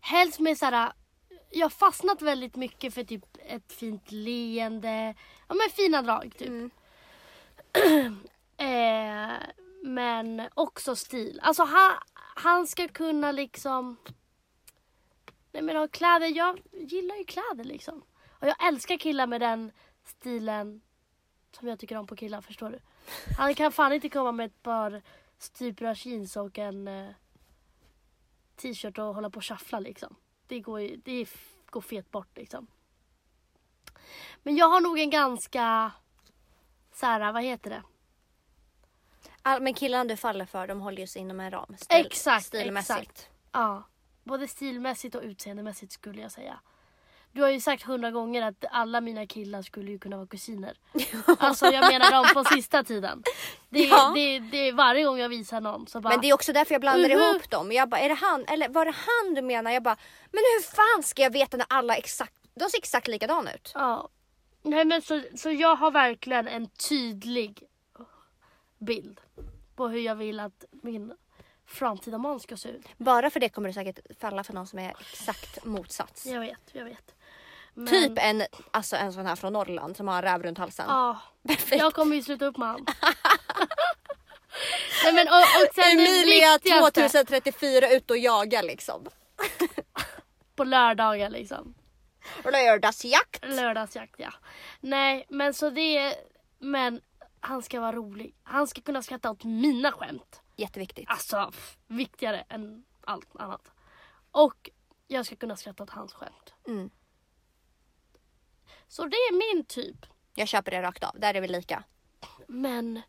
[0.00, 0.92] Helst med såhär,
[1.50, 5.14] jag har fastnat väldigt mycket för typ ett fint leende,
[5.48, 6.48] ja men fina drag typ.
[6.48, 6.70] Mm.
[8.56, 9.46] eh,
[9.82, 11.40] men också stil.
[11.42, 13.96] Alltså han, han ska kunna liksom,
[15.52, 18.02] nej men ha kläder, jag gillar ju kläder liksom.
[18.40, 19.72] Och jag älskar killar med den
[20.04, 20.80] stilen
[21.52, 22.78] som jag tycker om på killar, förstår du?
[23.38, 25.02] Han kan fan inte komma med ett par
[25.38, 27.10] stupra jeans och en eh,
[28.56, 30.16] t-shirt och hålla på och shuffla liksom.
[30.46, 31.28] Det går, ju, det
[31.70, 32.66] går fet bort liksom.
[34.42, 35.92] Men jag har nog en ganska,
[36.96, 37.82] så här, vad heter det?
[39.42, 41.76] All, men killarna du faller för de håller ju sig inom en ram.
[41.78, 42.98] Stil, Exakt, stilmässigt.
[43.00, 43.28] exakt.
[43.52, 43.82] Ja,
[44.24, 46.58] både stilmässigt och utseendemässigt skulle jag säga.
[47.32, 50.76] Du har ju sagt hundra gånger att alla mina killar skulle ju kunna vara kusiner.
[51.38, 53.22] Alltså jag menar dem på sista tiden.
[53.68, 54.12] Det, är- Ja.
[54.14, 56.08] det, det är varje gång jag visar någon så bara...
[56.08, 57.18] Men det är också därför jag blandar Mhm.
[57.18, 57.72] ihop dem.
[57.72, 58.44] Jag bara, är det han?
[58.48, 59.70] Eller var det han du menar?
[59.70, 59.96] Jag bara,
[60.32, 63.72] men hur fan ska jag veta när alla exakt, de ser exakt likadana ut.
[63.74, 64.08] Ja.
[64.66, 67.62] Nej men så, så jag har verkligen en tydlig
[68.78, 69.20] bild
[69.76, 71.12] på hur jag vill att min
[71.66, 72.86] framtida man ska se ut.
[72.96, 76.26] Bara för det kommer du säkert falla för någon som är exakt motsats.
[76.26, 77.14] Jag vet, jag vet.
[77.74, 80.86] Men, Typ en, alltså en sån här från Norrland som har en räv runt halsen.
[80.88, 81.82] Ja, Perfekt.
[81.82, 82.86] jag kommer ju sluta upp med han.
[85.04, 89.06] Nej men och, och sen Emilia viktigaste 2034 ut och jaga liksom.
[90.56, 91.74] på lördagar liksom.
[92.44, 93.44] Lördagsjakt.
[93.44, 94.32] Lördagsjakt ja.
[94.80, 96.14] Nej men så det är,
[96.58, 97.00] men
[97.40, 98.34] han ska vara rolig.
[98.42, 100.40] Han ska kunna skratta åt mina skämt.
[100.56, 101.08] Jätteviktigt.
[101.08, 103.70] Alltså pff, viktigare än allt annat.
[104.30, 104.70] Och
[105.06, 106.54] jag ska kunna skratta åt hans skämt.
[106.66, 106.90] Mm.
[108.88, 110.06] Så det är min typ.
[110.34, 111.20] Jag köper det rakt av.
[111.20, 111.84] Där är vi lika.
[112.46, 113.02] Men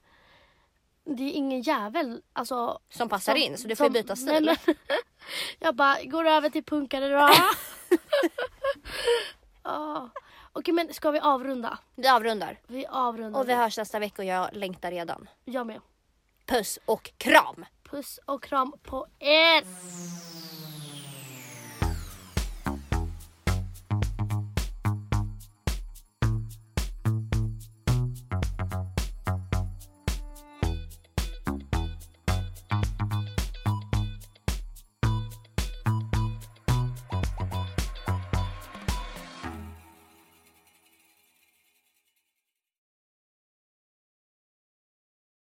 [1.08, 4.46] det är ingen jävel alltså, Som passar som- in så du får som- byta stil.
[4.66, 4.76] Nej,
[5.60, 7.30] jag bara går över till punkare då.
[9.64, 10.10] Ja.
[10.54, 11.78] Okej men ska vi avrunda?
[11.96, 12.60] Vi avrundar.
[12.68, 13.40] Vi avrundar.
[13.40, 15.30] Och vi hörs nästa vecka och jag längtar redan.
[15.46, 15.82] Jag med.
[16.46, 17.66] Puss och kram!
[17.84, 19.64] Puss och kram på er!